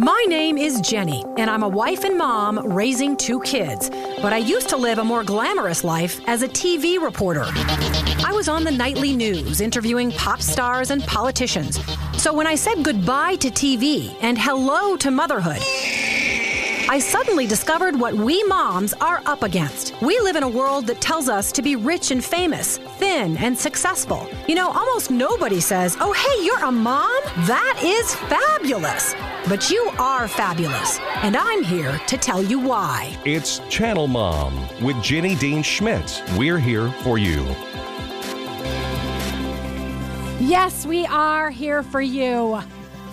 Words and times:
My 0.00 0.24
name 0.28 0.56
is 0.56 0.80
Jenny, 0.80 1.26
and 1.36 1.50
I'm 1.50 1.62
a 1.62 1.68
wife 1.68 2.04
and 2.04 2.16
mom 2.16 2.58
raising 2.72 3.18
two 3.18 3.38
kids. 3.40 3.90
But 4.22 4.32
I 4.32 4.38
used 4.38 4.70
to 4.70 4.78
live 4.78 4.96
a 4.96 5.04
more 5.04 5.22
glamorous 5.22 5.84
life 5.84 6.26
as 6.26 6.42
a 6.42 6.48
TV 6.48 6.98
reporter. 6.98 7.44
I 7.44 8.32
was 8.32 8.48
on 8.48 8.64
the 8.64 8.70
nightly 8.70 9.14
news 9.14 9.60
interviewing 9.60 10.10
pop 10.12 10.40
stars 10.40 10.90
and 10.90 11.02
politicians. 11.02 11.78
So 12.16 12.32
when 12.32 12.46
I 12.46 12.54
said 12.54 12.82
goodbye 12.82 13.36
to 13.36 13.50
TV 13.50 14.16
and 14.22 14.38
hello 14.38 14.96
to 14.96 15.10
motherhood, 15.10 15.60
I 16.90 16.98
suddenly 16.98 17.46
discovered 17.46 17.94
what 17.94 18.14
we 18.14 18.42
moms 18.42 18.94
are 18.94 19.22
up 19.24 19.44
against. 19.44 19.94
We 20.02 20.18
live 20.18 20.34
in 20.34 20.42
a 20.42 20.48
world 20.48 20.88
that 20.88 21.00
tells 21.00 21.28
us 21.28 21.52
to 21.52 21.62
be 21.62 21.76
rich 21.76 22.10
and 22.10 22.22
famous, 22.22 22.78
thin 22.98 23.36
and 23.36 23.56
successful. 23.56 24.26
You 24.48 24.56
know, 24.56 24.72
almost 24.72 25.08
nobody 25.08 25.60
says, 25.60 25.96
Oh, 26.00 26.12
hey, 26.12 26.44
you're 26.44 26.64
a 26.64 26.72
mom? 26.72 27.22
That 27.46 27.80
is 27.80 28.16
fabulous. 28.16 29.14
But 29.48 29.70
you 29.70 29.88
are 30.00 30.26
fabulous, 30.26 30.98
and 31.22 31.36
I'm 31.36 31.62
here 31.62 31.96
to 32.08 32.16
tell 32.16 32.42
you 32.42 32.58
why. 32.58 33.16
It's 33.24 33.60
Channel 33.68 34.08
Mom 34.08 34.52
with 34.82 35.00
Jenny 35.00 35.36
Dean 35.36 35.62
Schmidt. 35.62 36.24
We're 36.36 36.58
here 36.58 36.90
for 37.04 37.18
you. 37.18 37.44
Yes, 40.40 40.84
we 40.84 41.06
are 41.06 41.50
here 41.50 41.84
for 41.84 42.00
you. 42.00 42.60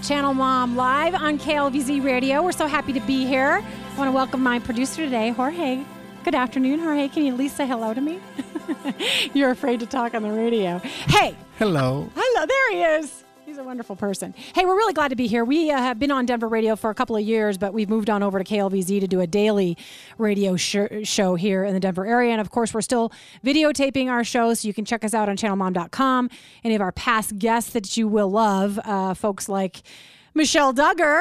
Channel 0.03 0.33
Mom 0.33 0.75
live 0.75 1.15
on 1.15 1.37
KLVZ 1.39 2.03
Radio. 2.03 2.43
We're 2.43 2.51
so 2.51 2.67
happy 2.67 2.93
to 2.93 2.99
be 3.01 3.25
here. 3.25 3.63
I 3.63 3.97
want 3.97 4.07
to 4.07 4.11
welcome 4.11 4.41
my 4.41 4.59
producer 4.59 5.03
today, 5.03 5.31
Jorge. 5.31 5.83
Good 6.23 6.35
afternoon, 6.35 6.79
Jorge. 6.79 7.07
Can 7.09 7.25
you 7.25 7.33
at 7.33 7.37
least 7.37 7.57
say 7.57 7.67
hello 7.67 7.93
to 7.93 8.01
me? 8.01 8.19
You're 9.33 9.51
afraid 9.51 9.79
to 9.79 9.85
talk 9.85 10.13
on 10.13 10.23
the 10.23 10.31
radio. 10.31 10.79
Hey. 10.79 11.35
Hello. 11.57 12.09
Hello. 12.15 12.45
There 12.45 12.71
he 12.71 12.83
is. 12.83 13.23
Wonderful 13.67 13.97
person. 13.97 14.33
Hey, 14.55 14.63
we're 14.63 14.77
really 14.77 14.93
glad 14.93 15.09
to 15.09 15.17
be 15.17 15.27
here. 15.27 15.43
We 15.43 15.71
uh, 15.71 15.77
have 15.77 15.99
been 15.99 16.09
on 16.09 16.25
Denver 16.25 16.47
radio 16.47 16.77
for 16.77 16.89
a 16.89 16.93
couple 16.93 17.17
of 17.17 17.23
years, 17.23 17.57
but 17.57 17.73
we've 17.73 17.89
moved 17.89 18.09
on 18.09 18.23
over 18.23 18.41
to 18.41 18.45
KLVZ 18.45 19.01
to 19.01 19.09
do 19.09 19.19
a 19.19 19.27
daily 19.27 19.77
radio 20.17 20.55
sh- 20.55 20.77
show 21.03 21.35
here 21.35 21.65
in 21.65 21.73
the 21.73 21.79
Denver 21.81 22.05
area. 22.05 22.31
And 22.31 22.39
of 22.39 22.49
course, 22.49 22.73
we're 22.73 22.79
still 22.79 23.11
videotaping 23.43 24.07
our 24.07 24.23
show, 24.23 24.53
so 24.53 24.69
you 24.69 24.73
can 24.73 24.85
check 24.85 25.03
us 25.03 25.13
out 25.13 25.27
on 25.27 25.35
channelmom.com. 25.35 26.29
Any 26.63 26.75
of 26.75 26.81
our 26.81 26.93
past 26.93 27.37
guests 27.39 27.71
that 27.71 27.97
you 27.97 28.07
will 28.07 28.31
love, 28.31 28.79
uh, 28.85 29.13
folks 29.13 29.49
like 29.49 29.81
Michelle 30.33 30.73
Duggar 30.73 31.19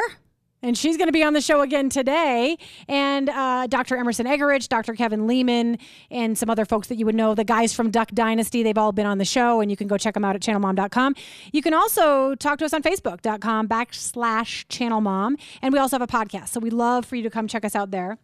and 0.62 0.76
she's 0.76 0.96
going 0.96 1.08
to 1.08 1.12
be 1.12 1.22
on 1.22 1.32
the 1.32 1.40
show 1.40 1.60
again 1.60 1.88
today. 1.88 2.56
And 2.88 3.28
uh, 3.28 3.66
Dr. 3.66 3.96
Emerson 3.96 4.26
Eggerich, 4.26 4.68
Dr. 4.68 4.94
Kevin 4.94 5.26
Leman, 5.26 5.78
and 6.10 6.36
some 6.36 6.50
other 6.50 6.64
folks 6.64 6.88
that 6.88 6.96
you 6.96 7.06
would 7.06 7.14
know. 7.14 7.34
The 7.34 7.44
guys 7.44 7.72
from 7.72 7.90
Duck 7.90 8.10
Dynasty, 8.12 8.62
they've 8.62 8.78
all 8.78 8.92
been 8.92 9.06
on 9.06 9.18
the 9.18 9.24
show, 9.24 9.60
and 9.60 9.70
you 9.70 9.76
can 9.76 9.86
go 9.86 9.96
check 9.96 10.14
them 10.14 10.24
out 10.24 10.34
at 10.34 10.42
channelmom.com. 10.42 11.14
You 11.52 11.62
can 11.62 11.74
also 11.74 12.34
talk 12.34 12.58
to 12.58 12.64
us 12.64 12.72
on 12.72 12.82
facebook.com 12.82 13.68
backslash 13.68 14.66
channelmom. 14.66 15.36
And 15.62 15.72
we 15.72 15.78
also 15.78 15.98
have 15.98 16.02
a 16.02 16.06
podcast. 16.06 16.48
So 16.48 16.60
we'd 16.60 16.72
love 16.72 17.04
for 17.04 17.16
you 17.16 17.22
to 17.22 17.30
come 17.30 17.48
check 17.48 17.64
us 17.64 17.74
out 17.74 17.90
there. 17.90 18.18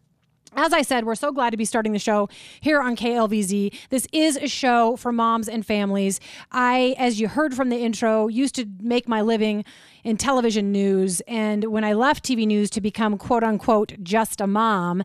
As 0.54 0.74
I 0.74 0.82
said, 0.82 1.06
we're 1.06 1.14
so 1.14 1.32
glad 1.32 1.50
to 1.50 1.56
be 1.56 1.64
starting 1.64 1.92
the 1.92 1.98
show 1.98 2.28
here 2.60 2.82
on 2.82 2.94
KLVZ. 2.94 3.74
This 3.88 4.06
is 4.12 4.36
a 4.36 4.48
show 4.48 4.96
for 4.96 5.10
moms 5.10 5.48
and 5.48 5.64
families. 5.64 6.20
I, 6.50 6.94
as 6.98 7.18
you 7.18 7.28
heard 7.28 7.54
from 7.54 7.70
the 7.70 7.78
intro, 7.78 8.28
used 8.28 8.54
to 8.56 8.66
make 8.80 9.08
my 9.08 9.22
living 9.22 9.64
in 10.04 10.16
television 10.16 10.72
news. 10.72 11.20
And 11.28 11.64
when 11.64 11.84
I 11.84 11.92
left 11.92 12.24
TV 12.24 12.46
news 12.46 12.70
to 12.70 12.80
become 12.80 13.18
quote 13.18 13.44
unquote 13.44 13.94
just 14.02 14.40
a 14.40 14.46
mom, 14.46 15.02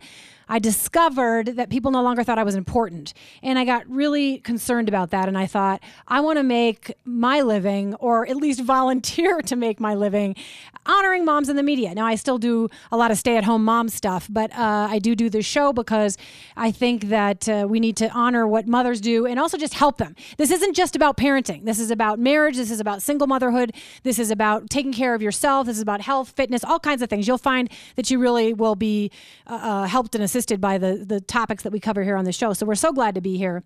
I 0.49 0.59
discovered 0.59 1.57
that 1.57 1.69
people 1.69 1.91
no 1.91 2.01
longer 2.01 2.23
thought 2.23 2.39
I 2.39 2.43
was 2.43 2.55
important. 2.55 3.13
And 3.43 3.59
I 3.59 3.65
got 3.65 3.87
really 3.89 4.39
concerned 4.39 4.87
about 4.87 5.09
that. 5.11 5.27
And 5.27 5.37
I 5.37 5.45
thought, 5.45 5.83
I 6.07 6.21
want 6.21 6.37
to 6.37 6.43
make 6.43 6.93
my 7.03 7.41
living, 7.41 7.95
or 7.95 8.27
at 8.27 8.37
least 8.37 8.61
volunteer 8.63 9.41
to 9.41 9.55
make 9.55 9.79
my 9.79 9.93
living, 9.93 10.35
honoring 10.85 11.25
moms 11.25 11.49
in 11.49 11.57
the 11.57 11.63
media. 11.63 11.93
Now, 11.93 12.05
I 12.05 12.15
still 12.15 12.37
do 12.37 12.69
a 12.91 12.97
lot 12.97 13.11
of 13.11 13.17
stay 13.17 13.35
at 13.35 13.43
home 13.43 13.65
mom 13.65 13.89
stuff, 13.89 14.27
but 14.29 14.51
uh, 14.53 14.87
I 14.89 14.99
do 14.99 15.15
do 15.15 15.29
this 15.29 15.45
show 15.45 15.73
because 15.73 16.17
I 16.55 16.71
think 16.71 17.09
that 17.09 17.49
uh, 17.49 17.67
we 17.69 17.79
need 17.79 17.97
to 17.97 18.09
honor 18.11 18.47
what 18.47 18.67
mothers 18.67 19.01
do 19.01 19.25
and 19.25 19.39
also 19.39 19.57
just 19.57 19.73
help 19.73 19.97
them. 19.97 20.15
This 20.37 20.49
isn't 20.51 20.75
just 20.75 20.95
about 20.95 21.17
parenting, 21.17 21.65
this 21.65 21.79
is 21.79 21.91
about 21.91 22.19
marriage, 22.19 22.55
this 22.55 22.71
is 22.71 22.79
about 22.79 23.01
single 23.01 23.27
motherhood, 23.27 23.75
this 24.03 24.17
is 24.17 24.31
about 24.31 24.69
taking 24.69 24.86
care 24.93 25.13
of 25.13 25.21
yourself, 25.21 25.67
this 25.67 25.77
is 25.77 25.81
about 25.81 26.01
health, 26.01 26.29
fitness, 26.29 26.63
all 26.63 26.79
kinds 26.79 27.01
of 27.01 27.09
things. 27.09 27.27
You'll 27.27 27.37
find 27.37 27.69
that 27.95 28.09
you 28.09 28.19
really 28.19 28.53
will 28.53 28.75
be 28.75 29.11
uh, 29.45 29.53
uh 29.53 29.85
helped 29.85 30.15
and 30.15 30.23
assisted 30.23 30.59
by 30.61 30.77
the, 30.77 31.03
the 31.05 31.21
topics 31.21 31.63
that 31.63 31.71
we 31.71 31.79
cover 31.79 32.03
here 32.03 32.17
on 32.17 32.25
the 32.25 32.31
show. 32.31 32.53
So 32.53 32.65
we're 32.65 32.75
so 32.75 32.91
glad 32.91 33.15
to 33.15 33.21
be 33.21 33.37
here. 33.37 33.63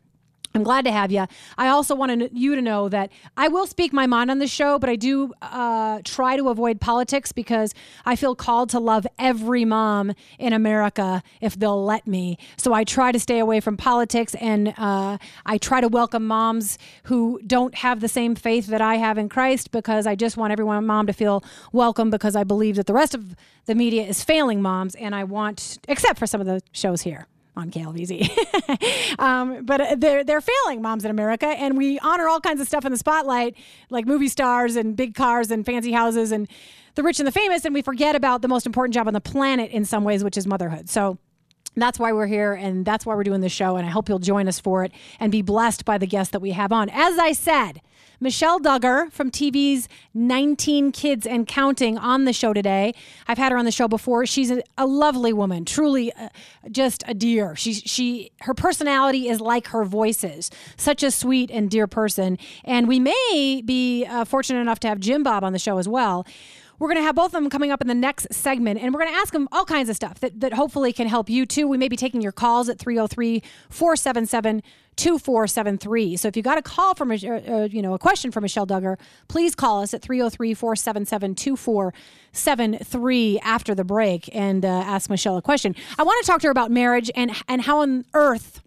I'm 0.53 0.63
glad 0.63 0.83
to 0.85 0.91
have 0.91 1.11
you. 1.11 1.25
I 1.57 1.69
also 1.69 1.95
want 1.95 2.33
you 2.33 2.55
to 2.55 2.61
know 2.61 2.89
that 2.89 3.09
I 3.37 3.47
will 3.47 3.65
speak 3.65 3.93
my 3.93 4.05
mind 4.05 4.29
on 4.29 4.39
the 4.39 4.47
show, 4.47 4.77
but 4.79 4.89
I 4.89 4.97
do 4.97 5.33
uh, 5.41 6.01
try 6.03 6.35
to 6.35 6.49
avoid 6.49 6.81
politics 6.81 7.31
because 7.31 7.73
I 8.05 8.17
feel 8.17 8.35
called 8.35 8.69
to 8.71 8.79
love 8.79 9.07
every 9.17 9.63
mom 9.63 10.13
in 10.39 10.51
America 10.51 11.23
if 11.39 11.57
they'll 11.57 11.83
let 11.83 12.05
me. 12.05 12.37
So 12.57 12.73
I 12.73 12.83
try 12.83 13.13
to 13.13 13.19
stay 13.19 13.39
away 13.39 13.61
from 13.61 13.77
politics 13.77 14.35
and 14.35 14.73
uh, 14.77 15.17
I 15.45 15.57
try 15.57 15.79
to 15.79 15.87
welcome 15.87 16.27
moms 16.27 16.77
who 17.03 17.39
don't 17.47 17.75
have 17.75 18.01
the 18.01 18.09
same 18.09 18.35
faith 18.35 18.67
that 18.67 18.81
I 18.81 18.95
have 18.95 19.17
in 19.17 19.29
Christ 19.29 19.71
because 19.71 20.05
I 20.05 20.15
just 20.15 20.35
want 20.35 20.51
everyone 20.51 20.85
mom 20.85 21.07
to 21.07 21.13
feel 21.13 21.43
welcome 21.71 22.09
because 22.09 22.35
I 22.35 22.43
believe 22.43 22.75
that 22.75 22.87
the 22.87 22.93
rest 22.93 23.15
of 23.15 23.35
the 23.65 23.75
media 23.75 24.03
is 24.03 24.21
failing 24.21 24.61
moms 24.61 24.95
and 24.95 25.15
I 25.15 25.23
want, 25.23 25.77
except 25.87 26.19
for 26.19 26.27
some 26.27 26.41
of 26.41 26.47
the 26.47 26.61
shows 26.73 27.03
here 27.03 27.27
on 27.55 27.69
KLVZ. 27.69 29.19
um, 29.19 29.65
but 29.65 29.81
uh, 29.81 29.95
they're, 29.97 30.23
they're 30.23 30.41
failing 30.41 30.81
moms 30.81 31.03
in 31.05 31.11
America, 31.11 31.47
and 31.47 31.77
we 31.77 31.99
honor 31.99 32.27
all 32.27 32.39
kinds 32.39 32.61
of 32.61 32.67
stuff 32.67 32.85
in 32.85 32.91
the 32.91 32.97
spotlight, 32.97 33.55
like 33.89 34.05
movie 34.05 34.27
stars 34.27 34.75
and 34.75 34.95
big 34.95 35.15
cars 35.15 35.51
and 35.51 35.65
fancy 35.65 35.91
houses 35.91 36.31
and 36.31 36.47
the 36.95 37.03
rich 37.03 37.19
and 37.19 37.27
the 37.27 37.31
famous, 37.31 37.65
and 37.65 37.73
we 37.73 37.81
forget 37.81 38.15
about 38.15 38.41
the 38.41 38.47
most 38.47 38.65
important 38.65 38.93
job 38.93 39.07
on 39.07 39.13
the 39.13 39.21
planet 39.21 39.71
in 39.71 39.85
some 39.85 40.03
ways, 40.03 40.23
which 40.23 40.37
is 40.37 40.45
motherhood. 40.45 40.89
So 40.89 41.17
that's 41.75 41.97
why 41.97 42.11
we're 42.11 42.27
here 42.27 42.53
and 42.53 42.85
that's 42.85 43.05
why 43.05 43.15
we're 43.15 43.23
doing 43.23 43.41
this 43.41 43.51
show. 43.51 43.77
And 43.77 43.85
I 43.85 43.89
hope 43.89 44.09
you'll 44.09 44.19
join 44.19 44.47
us 44.47 44.59
for 44.59 44.83
it 44.83 44.91
and 45.19 45.31
be 45.31 45.41
blessed 45.41 45.85
by 45.85 45.97
the 45.97 46.07
guests 46.07 46.31
that 46.31 46.41
we 46.41 46.51
have 46.51 46.71
on. 46.71 46.89
As 46.89 47.17
I 47.17 47.31
said, 47.31 47.81
Michelle 48.23 48.59
Duggar 48.59 49.11
from 49.11 49.31
TV's 49.31 49.89
19 50.13 50.91
Kids 50.91 51.25
and 51.25 51.47
Counting 51.47 51.97
on 51.97 52.25
the 52.25 52.33
show 52.33 52.53
today. 52.53 52.93
I've 53.27 53.39
had 53.39 53.51
her 53.51 53.57
on 53.57 53.65
the 53.65 53.71
show 53.71 53.87
before. 53.87 54.27
She's 54.27 54.51
a, 54.51 54.61
a 54.77 54.85
lovely 54.85 55.33
woman, 55.33 55.65
truly 55.65 56.13
uh, 56.13 56.29
just 56.69 57.03
a 57.07 57.15
dear. 57.15 57.55
She, 57.55 57.73
she, 57.73 58.31
her 58.41 58.53
personality 58.53 59.27
is 59.27 59.41
like 59.41 59.69
her 59.69 59.83
voice 59.83 60.23
is. 60.23 60.51
Such 60.77 61.01
a 61.01 61.09
sweet 61.09 61.49
and 61.49 61.67
dear 61.67 61.87
person. 61.87 62.37
And 62.63 62.87
we 62.87 62.99
may 62.99 63.63
be 63.65 64.05
uh, 64.05 64.23
fortunate 64.25 64.59
enough 64.59 64.79
to 64.81 64.87
have 64.87 64.99
Jim 64.99 65.23
Bob 65.23 65.43
on 65.43 65.51
the 65.51 65.59
show 65.59 65.79
as 65.79 65.87
well. 65.87 66.23
We're 66.81 66.87
going 66.87 66.97
to 66.97 67.03
have 67.03 67.13
both 67.13 67.27
of 67.27 67.33
them 67.33 67.51
coming 67.51 67.69
up 67.69 67.81
in 67.81 67.87
the 67.87 67.93
next 67.93 68.33
segment, 68.33 68.81
and 68.81 68.91
we're 68.91 69.01
going 69.01 69.13
to 69.13 69.19
ask 69.19 69.31
them 69.31 69.47
all 69.51 69.65
kinds 69.65 69.87
of 69.87 69.95
stuff 69.95 70.19
that, 70.21 70.39
that 70.39 70.53
hopefully 70.53 70.91
can 70.91 71.05
help 71.05 71.29
you 71.29 71.45
too. 71.45 71.67
We 71.67 71.77
may 71.77 71.87
be 71.87 71.95
taking 71.95 72.23
your 72.23 72.31
calls 72.31 72.69
at 72.69 72.79
303 72.79 73.43
477 73.69 74.63
2473. 74.95 76.17
So 76.17 76.27
if 76.27 76.35
you 76.35 76.41
got 76.41 76.57
a 76.57 76.63
call 76.63 76.95
from, 76.95 77.11
uh, 77.11 77.13
uh, 77.13 77.67
you 77.69 77.83
know, 77.83 77.93
a 77.93 77.99
question 77.99 78.31
from 78.31 78.41
Michelle 78.41 78.65
Duggar, 78.65 78.97
please 79.27 79.53
call 79.53 79.83
us 79.83 79.93
at 79.93 80.01
303 80.01 80.55
477 80.55 81.35
2473 81.35 83.39
after 83.41 83.75
the 83.75 83.83
break 83.83 84.35
and 84.35 84.65
uh, 84.65 84.67
ask 84.67 85.07
Michelle 85.07 85.37
a 85.37 85.41
question. 85.43 85.75
I 85.99 86.03
want 86.03 86.25
to 86.25 86.31
talk 86.31 86.41
to 86.41 86.47
her 86.47 86.51
about 86.51 86.71
marriage 86.71 87.11
and, 87.13 87.31
and 87.47 87.61
how 87.61 87.81
on 87.81 88.05
earth 88.15 88.63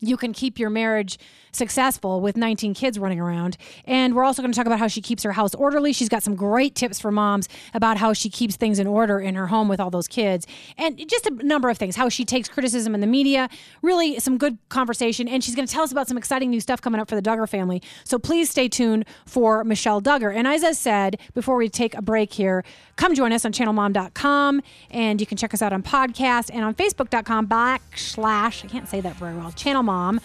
you 0.00 0.16
can 0.16 0.32
keep 0.32 0.58
your 0.58 0.70
marriage 0.70 1.16
successful 1.52 2.20
with 2.20 2.36
19 2.36 2.74
kids 2.74 2.98
running 2.98 3.20
around. 3.20 3.56
And 3.84 4.14
we're 4.14 4.24
also 4.24 4.42
going 4.42 4.52
to 4.52 4.56
talk 4.56 4.66
about 4.66 4.78
how 4.78 4.88
she 4.88 5.00
keeps 5.00 5.22
her 5.22 5.32
house 5.32 5.54
orderly. 5.54 5.92
She's 5.92 6.08
got 6.08 6.22
some 6.22 6.34
great 6.34 6.74
tips 6.74 7.00
for 7.00 7.10
moms 7.10 7.48
about 7.74 7.96
how 7.96 8.12
she 8.12 8.28
keeps 8.30 8.56
things 8.56 8.78
in 8.78 8.86
order 8.86 9.20
in 9.20 9.34
her 9.34 9.48
home 9.48 9.68
with 9.68 9.80
all 9.80 9.90
those 9.90 10.08
kids. 10.08 10.46
And 10.78 10.98
just 11.08 11.26
a 11.26 11.30
number 11.30 11.70
of 11.70 11.78
things, 11.78 11.96
how 11.96 12.08
she 12.08 12.24
takes 12.24 12.48
criticism 12.48 12.94
in 12.94 13.00
the 13.00 13.06
media, 13.06 13.48
really 13.82 14.18
some 14.18 14.38
good 14.38 14.58
conversation. 14.68 15.28
And 15.28 15.42
she's 15.42 15.54
going 15.54 15.66
to 15.66 15.72
tell 15.72 15.82
us 15.82 15.92
about 15.92 16.08
some 16.08 16.16
exciting 16.16 16.50
new 16.50 16.60
stuff 16.60 16.80
coming 16.80 17.00
up 17.00 17.08
for 17.08 17.14
the 17.14 17.22
Duggar 17.22 17.48
family. 17.48 17.82
So 18.04 18.18
please 18.18 18.50
stay 18.50 18.68
tuned 18.68 19.04
for 19.26 19.64
Michelle 19.64 20.00
Duggar. 20.00 20.34
And 20.34 20.46
as 20.46 20.64
I 20.64 20.72
said, 20.72 21.18
before 21.34 21.56
we 21.56 21.68
take 21.68 21.94
a 21.96 22.02
break 22.02 22.32
here, 22.32 22.64
come 22.96 23.14
join 23.14 23.32
us 23.32 23.44
on 23.44 23.52
channelmom.com 23.52 24.62
and 24.90 25.20
you 25.20 25.26
can 25.26 25.36
check 25.36 25.54
us 25.54 25.62
out 25.62 25.72
on 25.72 25.82
podcast 25.82 26.50
and 26.52 26.64
on 26.64 26.74
facebook.com 26.74 27.48
backslash, 27.48 28.64
I 28.64 28.68
can't 28.68 28.88
say 28.88 29.00
that 29.00 29.16
very 29.16 29.34
well, 29.34 29.52
channel 29.52 29.82
mom. 29.82 30.20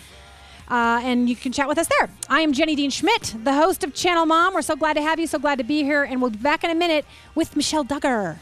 Uh, 0.67 0.99
and 1.03 1.29
you 1.29 1.35
can 1.35 1.51
chat 1.51 1.67
with 1.67 1.77
us 1.77 1.87
there. 1.99 2.09
I 2.29 2.41
am 2.41 2.53
Jenny 2.53 2.75
Dean 2.75 2.89
Schmidt, 2.89 3.35
the 3.43 3.53
host 3.53 3.83
of 3.83 3.93
Channel 3.93 4.25
Mom. 4.25 4.53
We're 4.53 4.61
so 4.61 4.75
glad 4.75 4.93
to 4.93 5.01
have 5.01 5.19
you, 5.19 5.27
so 5.27 5.39
glad 5.39 5.57
to 5.59 5.63
be 5.63 5.83
here, 5.83 6.03
and 6.03 6.21
we'll 6.21 6.31
be 6.31 6.37
back 6.37 6.63
in 6.63 6.69
a 6.71 6.75
minute 6.75 7.05
with 7.35 7.55
Michelle 7.55 7.85
Duggar. 7.85 8.37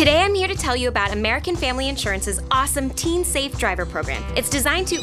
Today, 0.00 0.22
I'm 0.22 0.34
here 0.34 0.48
to 0.48 0.54
tell 0.54 0.74
you 0.74 0.88
about 0.88 1.12
American 1.12 1.56
Family 1.56 1.86
Insurance's 1.86 2.40
awesome 2.50 2.88
Teen 2.88 3.22
Safe 3.22 3.58
Driver 3.58 3.84
program. 3.84 4.22
It's 4.34 4.48
designed 4.48 4.88
to. 4.88 4.98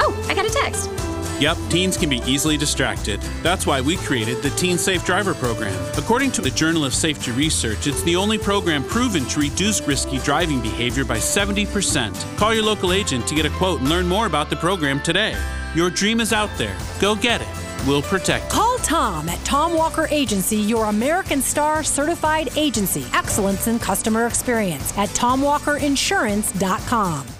Oh, 0.00 0.26
I 0.28 0.34
got 0.34 0.44
a 0.44 0.50
text. 0.50 1.09
Yep, 1.40 1.56
teens 1.70 1.96
can 1.96 2.10
be 2.10 2.20
easily 2.26 2.58
distracted. 2.58 3.18
That's 3.42 3.66
why 3.66 3.80
we 3.80 3.96
created 3.96 4.42
the 4.42 4.50
Teen 4.50 4.76
Safe 4.76 5.02
Driver 5.06 5.32
program. 5.32 5.72
According 5.96 6.32
to 6.32 6.42
the 6.42 6.50
Journal 6.50 6.84
of 6.84 6.92
Safety 6.94 7.30
Research, 7.30 7.86
it's 7.86 8.02
the 8.02 8.14
only 8.14 8.36
program 8.36 8.84
proven 8.84 9.24
to 9.24 9.40
reduce 9.40 9.80
risky 9.80 10.18
driving 10.18 10.60
behavior 10.60 11.02
by 11.02 11.16
70%. 11.16 12.36
Call 12.36 12.52
your 12.52 12.64
local 12.64 12.92
agent 12.92 13.26
to 13.26 13.34
get 13.34 13.46
a 13.46 13.50
quote 13.50 13.80
and 13.80 13.88
learn 13.88 14.06
more 14.06 14.26
about 14.26 14.50
the 14.50 14.56
program 14.56 15.00
today. 15.00 15.34
Your 15.74 15.88
dream 15.88 16.20
is 16.20 16.34
out 16.34 16.50
there. 16.58 16.76
Go 17.00 17.14
get 17.14 17.40
it. 17.40 17.48
We'll 17.86 18.02
protect. 18.02 18.50
Call 18.50 18.76
Tom 18.78 19.28
at 19.30 19.42
Tom 19.44 19.74
Walker 19.74 20.08
Agency, 20.10 20.58
your 20.58 20.84
American 20.86 21.40
Star 21.40 21.82
certified 21.82 22.50
agency. 22.56 23.06
Excellence 23.14 23.66
in 23.66 23.78
customer 23.78 24.26
experience 24.26 24.92
at 24.98 25.08
TomWalkerInsurance.com. 25.10 27.39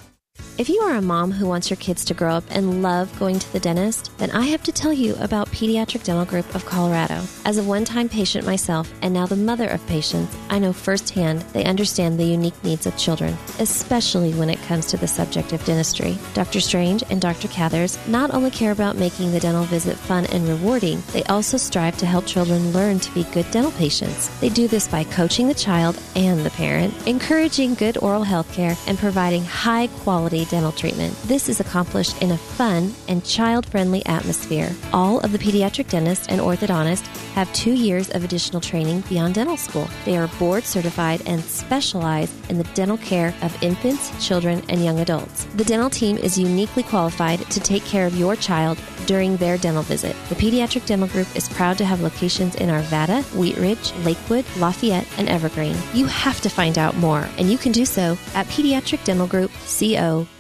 If 0.61 0.69
you 0.69 0.83
are 0.83 0.97
a 0.97 1.01
mom 1.01 1.33
who 1.33 1.49
wants 1.49 1.71
your 1.71 1.79
kids 1.79 2.05
to 2.05 2.13
grow 2.13 2.35
up 2.35 2.45
and 2.51 2.83
love 2.83 3.19
going 3.19 3.39
to 3.39 3.53
the 3.55 3.61
dentist, 3.61 4.15
then 4.19 4.31
I 4.33 4.43
have 4.43 4.63
to 4.65 4.73
tell 4.73 4.93
you 4.93 5.17
about 5.17 5.49
Pediatric 5.49 6.05
Dental 6.05 6.27
Group 6.27 6.55
of 6.55 6.67
Colorado. 6.67 7.23
As 7.47 7.57
a 7.57 7.63
one 7.63 7.87
time 7.87 8.11
patient 8.11 8.45
myself 8.45 8.93
and 9.01 9.15
now 9.15 9.25
the 9.25 9.37
mother 9.37 9.67
of 9.69 9.87
patients, 9.87 10.37
I 10.51 10.59
know 10.59 10.75
firsthand 10.75 11.41
they 11.55 11.65
understand 11.65 12.19
the 12.19 12.25
unique 12.25 12.63
needs 12.63 12.85
of 12.85 12.95
children, 12.99 13.39
especially 13.59 14.35
when 14.35 14.51
it 14.51 14.61
comes 14.65 14.85
to 14.89 14.99
the 14.99 15.09
subject 15.09 15.55
of 15.55 15.65
dentistry. 15.65 16.19
Dr. 16.35 16.61
Strange 16.61 17.05
and 17.09 17.23
Dr. 17.23 17.49
Cathers 17.49 17.97
not 18.07 18.35
only 18.35 18.51
care 18.51 18.73
about 18.73 18.97
making 18.97 19.33
the 19.33 19.41
dental 19.41 19.65
visit 19.65 19.97
fun 19.97 20.27
and 20.27 20.47
rewarding, 20.47 21.03
they 21.15 21.23
also 21.25 21.57
strive 21.57 21.97
to 21.97 22.05
help 22.05 22.27
children 22.27 22.71
learn 22.75 23.01
to 23.01 23.15
be 23.15 23.25
good 23.33 23.51
dental 23.51 23.73
patients. 23.73 24.29
They 24.41 24.51
do 24.51 24.69
this 24.69 24.87
by 24.87 25.05
coaching 25.05 25.49
the 25.49 25.55
child 25.55 25.99
and 26.15 26.45
the 26.45 26.51
parent, 26.51 26.93
encouraging 27.07 27.77
good 27.77 27.97
oral 28.03 28.25
health 28.25 28.53
care, 28.53 28.77
and 28.87 28.99
providing 28.99 29.43
high 29.43 29.87
quality 29.87 30.45
dental 30.51 30.73
treatment. 30.73 31.17
This 31.23 31.49
is 31.49 31.61
accomplished 31.61 32.21
in 32.21 32.33
a 32.33 32.37
fun 32.37 32.93
and 33.09 33.25
child 33.25 33.65
friendly 33.65 34.05
atmosphere. 34.05 34.71
All 34.93 35.21
of 35.21 35.33
the 35.33 35.39
pediatric 35.39 35.89
dentists 35.89 36.27
and 36.29 36.41
orthodontists 36.41 37.07
have 37.35 37.51
two 37.55 37.73
years 37.73 38.11
of 38.11 38.25
additional 38.25 38.61
training 38.61 39.03
beyond 39.09 39.35
dental 39.37 39.57
school. 39.57 39.89
They 40.05 40.19
are 40.19 40.27
board 40.39 40.65
certified 40.65 41.23
and 41.27 41.41
specialize 41.43 42.35
in 42.49 42.59
the 42.59 42.65
dental 42.75 42.99
care 42.99 43.33
of 43.43 43.63
infants, 43.63 44.13
children, 44.25 44.63
and 44.69 44.85
young 44.85 44.99
adults. 45.01 45.45
The 45.55 45.65
dental 45.65 45.89
team 45.89 46.19
is 46.19 46.37
uniquely 46.39 46.83
qualified 46.83 47.41
to 47.51 47.61
take 47.61 47.85
care 47.85 48.07
of 48.07 48.17
your 48.17 48.35
child 48.35 48.79
during 49.07 49.37
their 49.37 49.57
dental 49.57 49.83
visit. 49.85 50.17
The 50.29 50.35
Pediatric 50.35 50.85
Dental 50.87 51.09
Group 51.09 51.29
is 51.37 51.49
proud 51.49 51.79
to 51.79 51.85
have 51.85 52.01
locations 52.01 52.57
in 52.57 52.69
Arvada, 52.69 53.23
Wheat 53.37 53.57
Ridge, 53.57 53.93
Lakewood, 54.05 54.45
Lafayette, 54.59 55.07
and 55.17 55.29
Evergreen. 55.29 55.77
You 55.95 56.07
have 56.07 56.41
to 56.41 56.49
find 56.49 56.77
out 56.77 56.97
more, 56.97 57.29
and 57.39 57.49
you 57.51 57.57
can 57.57 57.71
do 57.73 57.85
so 57.85 58.19
at 58.35 58.47
pediatricdentalgroupco.com. 58.47 60.40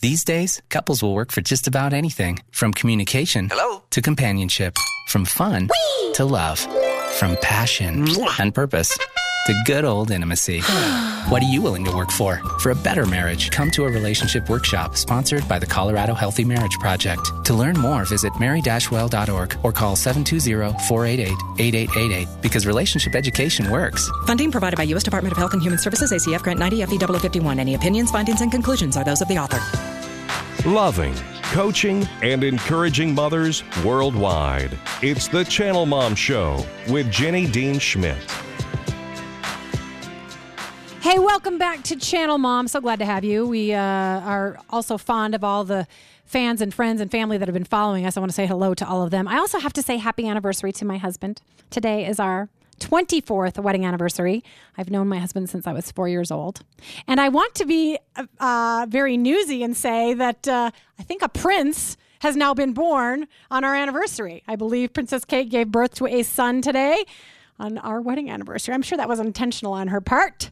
These 0.00 0.24
days, 0.24 0.60
couples 0.68 1.02
will 1.02 1.14
work 1.14 1.30
for 1.30 1.40
just 1.40 1.68
about 1.68 1.92
anything 1.92 2.40
from 2.50 2.72
communication 2.72 3.48
Hello? 3.52 3.82
to 3.90 4.02
companionship, 4.02 4.76
from 5.06 5.24
fun 5.24 5.68
to 6.14 6.24
love, 6.24 6.58
from 7.12 7.36
passion 7.40 8.06
and 8.40 8.52
purpose 8.52 8.98
to 9.46 9.54
good 9.64 9.84
old 9.84 10.10
intimacy. 10.10 10.60
what 11.28 11.42
are 11.42 11.46
you 11.46 11.60
willing 11.60 11.84
to 11.84 11.94
work 11.96 12.10
for? 12.10 12.38
For 12.60 12.70
a 12.70 12.74
better 12.74 13.04
marriage, 13.06 13.50
come 13.50 13.70
to 13.72 13.84
a 13.84 13.90
relationship 13.90 14.48
workshop 14.48 14.96
sponsored 14.96 15.46
by 15.48 15.58
the 15.58 15.66
Colorado 15.66 16.14
Healthy 16.14 16.44
Marriage 16.44 16.78
Project. 16.78 17.20
To 17.46 17.54
learn 17.54 17.78
more, 17.78 18.04
visit 18.04 18.32
mary-well.org 18.38 19.56
or 19.62 19.72
call 19.72 19.96
720-488-8888 19.96 22.42
because 22.42 22.66
relationship 22.66 23.14
education 23.14 23.70
works. 23.70 24.10
Funding 24.26 24.50
provided 24.52 24.76
by 24.76 24.82
U.S. 24.84 25.02
Department 25.02 25.32
of 25.32 25.38
Health 25.38 25.54
and 25.54 25.62
Human 25.62 25.78
Services, 25.78 26.12
ACF 26.12 26.42
Grant 26.42 26.58
90 26.58 26.84
FEW 26.86 27.18
51. 27.18 27.58
Any 27.58 27.74
opinions, 27.74 28.10
findings, 28.10 28.40
and 28.42 28.52
conclusions 28.52 28.96
are 28.96 29.04
those 29.04 29.20
of 29.20 29.28
the 29.28 29.38
author. 29.38 29.60
Loving, 30.68 31.14
coaching, 31.52 32.06
and 32.22 32.44
encouraging 32.44 33.14
mothers 33.14 33.64
worldwide. 33.84 34.78
It's 35.02 35.26
the 35.26 35.44
Channel 35.44 35.86
Mom 35.86 36.14
Show 36.14 36.64
with 36.88 37.10
Jenny 37.10 37.48
Dean 37.48 37.80
Schmidt. 37.80 38.18
Hey, 41.02 41.18
welcome 41.18 41.58
back 41.58 41.82
to 41.82 41.96
Channel 41.96 42.38
Mom. 42.38 42.68
So 42.68 42.80
glad 42.80 43.00
to 43.00 43.04
have 43.04 43.24
you. 43.24 43.44
We 43.44 43.74
uh, 43.74 43.80
are 43.80 44.56
also 44.70 44.96
fond 44.96 45.34
of 45.34 45.42
all 45.42 45.64
the 45.64 45.88
fans 46.26 46.60
and 46.60 46.72
friends 46.72 47.00
and 47.00 47.10
family 47.10 47.38
that 47.38 47.48
have 47.48 47.54
been 47.54 47.64
following 47.64 48.06
us. 48.06 48.16
I 48.16 48.20
want 48.20 48.30
to 48.30 48.34
say 48.36 48.46
hello 48.46 48.72
to 48.74 48.86
all 48.86 49.02
of 49.02 49.10
them. 49.10 49.26
I 49.26 49.38
also 49.38 49.58
have 49.58 49.72
to 49.72 49.82
say 49.82 49.96
happy 49.96 50.28
anniversary 50.28 50.70
to 50.74 50.84
my 50.84 50.98
husband. 50.98 51.42
Today 51.70 52.06
is 52.06 52.20
our 52.20 52.50
24th 52.78 53.60
wedding 53.60 53.84
anniversary. 53.84 54.44
I've 54.78 54.90
known 54.90 55.08
my 55.08 55.18
husband 55.18 55.50
since 55.50 55.66
I 55.66 55.72
was 55.72 55.90
four 55.90 56.08
years 56.08 56.30
old. 56.30 56.60
And 57.08 57.20
I 57.20 57.30
want 57.30 57.56
to 57.56 57.64
be 57.64 57.98
uh, 58.38 58.86
very 58.88 59.16
newsy 59.16 59.64
and 59.64 59.76
say 59.76 60.14
that 60.14 60.46
uh, 60.46 60.70
I 61.00 61.02
think 61.02 61.22
a 61.22 61.28
prince 61.28 61.96
has 62.20 62.36
now 62.36 62.54
been 62.54 62.74
born 62.74 63.26
on 63.50 63.64
our 63.64 63.74
anniversary. 63.74 64.44
I 64.46 64.54
believe 64.54 64.92
Princess 64.92 65.24
Kate 65.24 65.50
gave 65.50 65.72
birth 65.72 65.96
to 65.96 66.06
a 66.06 66.22
son 66.22 66.62
today 66.62 67.04
on 67.58 67.78
our 67.78 68.00
wedding 68.00 68.28
anniversary. 68.30 68.74
I'm 68.74 68.82
sure 68.82 68.98
that 68.98 69.08
was 69.08 69.20
intentional 69.20 69.72
on 69.72 69.88
her 69.88 70.00
part. 70.00 70.50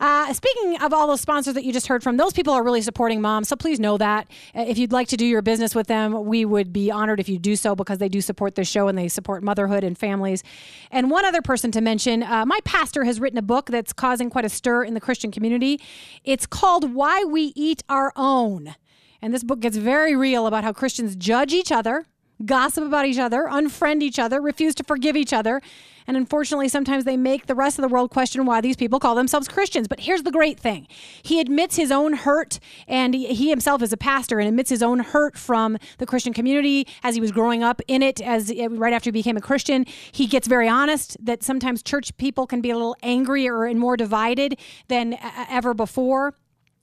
Uh, 0.00 0.32
speaking 0.32 0.80
of 0.80 0.92
all 0.92 1.06
those 1.06 1.20
sponsors 1.20 1.54
that 1.54 1.64
you 1.64 1.72
just 1.72 1.86
heard 1.86 2.02
from, 2.02 2.16
those 2.16 2.32
people 2.32 2.52
are 2.52 2.62
really 2.62 2.80
supporting 2.82 3.20
moms. 3.20 3.48
So 3.48 3.56
please 3.56 3.78
know 3.78 3.98
that. 3.98 4.28
Uh, 4.54 4.64
If 4.66 4.78
you'd 4.78 4.92
like 4.92 5.08
to 5.08 5.16
do 5.16 5.26
your 5.26 5.42
business 5.42 5.74
with 5.74 5.86
them, 5.86 6.24
we 6.24 6.44
would 6.44 6.72
be 6.72 6.90
honored 6.90 7.20
if 7.20 7.28
you 7.28 7.38
do 7.38 7.54
so 7.54 7.76
because 7.76 7.98
they 7.98 8.08
do 8.08 8.20
support 8.20 8.54
this 8.54 8.68
show 8.68 8.88
and 8.88 8.96
they 8.96 9.08
support 9.08 9.42
motherhood 9.42 9.84
and 9.84 9.96
families. 9.96 10.42
And 10.90 11.10
one 11.10 11.24
other 11.24 11.42
person 11.42 11.70
to 11.72 11.80
mention 11.80 12.22
uh, 12.22 12.46
my 12.46 12.58
pastor 12.64 13.04
has 13.04 13.20
written 13.20 13.38
a 13.38 13.42
book 13.42 13.66
that's 13.66 13.92
causing 13.92 14.30
quite 14.30 14.44
a 14.44 14.48
stir 14.48 14.84
in 14.84 14.94
the 14.94 15.00
Christian 15.00 15.30
community. 15.30 15.80
It's 16.24 16.46
called 16.46 16.94
Why 16.94 17.24
We 17.24 17.52
Eat 17.54 17.82
Our 17.88 18.12
Own. 18.16 18.74
And 19.20 19.34
this 19.34 19.44
book 19.44 19.60
gets 19.60 19.76
very 19.76 20.16
real 20.16 20.46
about 20.46 20.64
how 20.64 20.72
Christians 20.72 21.16
judge 21.16 21.52
each 21.52 21.72
other, 21.72 22.06
gossip 22.44 22.84
about 22.84 23.06
each 23.06 23.18
other, 23.18 23.44
unfriend 23.50 24.02
each 24.02 24.18
other, 24.18 24.40
refuse 24.40 24.74
to 24.76 24.84
forgive 24.84 25.16
each 25.16 25.32
other. 25.32 25.60
And 26.06 26.16
unfortunately, 26.16 26.68
sometimes 26.68 27.04
they 27.04 27.18
make 27.18 27.46
the 27.46 27.54
rest 27.54 27.78
of 27.78 27.82
the 27.82 27.88
world 27.88 28.10
question 28.10 28.46
why 28.46 28.62
these 28.62 28.76
people 28.76 28.98
call 28.98 29.14
themselves 29.14 29.46
Christians. 29.46 29.86
But 29.88 30.00
here's 30.00 30.22
the 30.22 30.32
great 30.32 30.58
thing 30.58 30.88
he 31.22 31.38
admits 31.38 31.76
his 31.76 31.92
own 31.92 32.14
hurt, 32.14 32.58
and 32.88 33.14
he, 33.14 33.50
himself 33.50 33.82
is 33.82 33.92
a 33.92 33.96
pastor 33.98 34.38
and 34.38 34.48
admits 34.48 34.70
his 34.70 34.82
own 34.82 35.00
hurt 35.00 35.36
from 35.36 35.76
the 35.98 36.06
Christian 36.06 36.32
community 36.32 36.86
as 37.02 37.14
he 37.14 37.20
was 37.20 37.30
growing 37.30 37.62
up 37.62 37.82
in 37.88 38.02
it, 38.02 38.22
as 38.22 38.50
right 38.70 38.94
after 38.94 39.08
he 39.08 39.12
became 39.12 39.36
a 39.36 39.42
Christian. 39.42 39.84
He 40.12 40.26
gets 40.26 40.48
very 40.48 40.68
honest 40.68 41.18
that 41.20 41.42
sometimes 41.42 41.82
church 41.82 42.16
people 42.16 42.46
can 42.46 42.62
be 42.62 42.70
a 42.70 42.74
little 42.74 42.96
angrier 43.02 43.66
and 43.66 43.78
more 43.78 43.96
divided 43.98 44.58
than 44.88 45.12
uh, 45.12 45.46
ever 45.50 45.74
before 45.74 46.34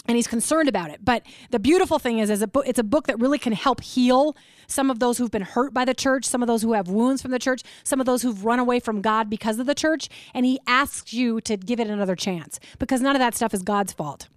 and 0.07 0.16
he's 0.16 0.28
concerned 0.28 0.69
about 0.69 0.90
it. 0.90 1.04
But 1.04 1.24
the 1.52 1.60
beautiful 1.60 2.00
thing 2.00 2.19
is, 2.19 2.30
is 2.30 2.42
a 2.42 2.50
it's 2.66 2.80
a 2.80 2.84
book 2.84 3.07
that 3.07 3.19
really 3.19 3.40
can 3.40 3.54
help 3.54 3.81
heal 3.81 4.36
some 4.68 4.90
of 4.90 5.00
those 5.00 5.18
who've 5.18 5.31
been 5.31 5.44
hurt 5.44 5.74
by 5.74 5.86
the 5.86 5.94
church, 5.94 6.25
some 6.25 6.42
of 6.42 6.48
those 6.48 6.62
who 6.62 6.74
have 6.74 6.88
wounds 6.88 7.22
from 7.22 7.31
the 7.31 7.40
church, 7.40 7.62
some 7.84 8.00
of 8.00 8.06
those 8.06 8.22
who've 8.22 8.46
run 8.46 8.60
away 8.60 8.80
from 8.80 9.02
God 9.02 9.30
because 9.30 9.60
of 9.60 9.66
the 9.66 9.75
church. 9.75 10.10
And 10.34 10.46
he 10.46 10.60
asks 10.68 11.13
you 11.13 11.42
to 11.42 11.57
give 11.57 11.80
it 11.80 11.88
another 11.88 12.16
chance 12.16 12.60
because 12.80 13.02
none 13.02 13.16
of 13.16 13.19
that 13.19 13.36
stuff 13.36 13.54
is 13.54 13.63
God's 13.63 13.94
fault. 13.94 14.28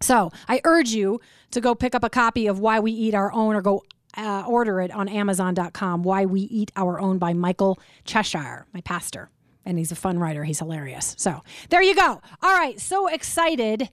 So 0.00 0.30
I 0.48 0.60
urge 0.64 0.90
you 0.90 1.20
to 1.50 1.60
go 1.60 1.74
pick 1.74 1.94
up 1.94 2.02
a 2.02 2.10
copy 2.10 2.46
of 2.46 2.58
Why 2.58 2.80
We 2.80 2.92
Eat 2.92 3.14
Our 3.14 3.32
Own 3.32 3.54
or 3.54 3.62
go 3.62 3.84
uh, 4.16 4.44
order 4.46 4.80
it 4.80 4.90
on 4.90 5.08
Amazon.com. 5.08 6.02
Why 6.02 6.24
We 6.24 6.40
Eat 6.42 6.72
Our 6.74 7.00
Own 7.00 7.18
by 7.18 7.32
Michael 7.32 7.78
Cheshire, 8.04 8.66
my 8.72 8.80
pastor. 8.80 9.30
And 9.64 9.78
he's 9.78 9.92
a 9.92 9.96
fun 9.96 10.18
writer. 10.18 10.42
He's 10.42 10.58
hilarious. 10.58 11.14
So 11.18 11.42
there 11.68 11.82
you 11.82 11.94
go. 11.94 12.20
All 12.42 12.54
right. 12.54 12.80
So 12.80 13.08
excited 13.08 13.90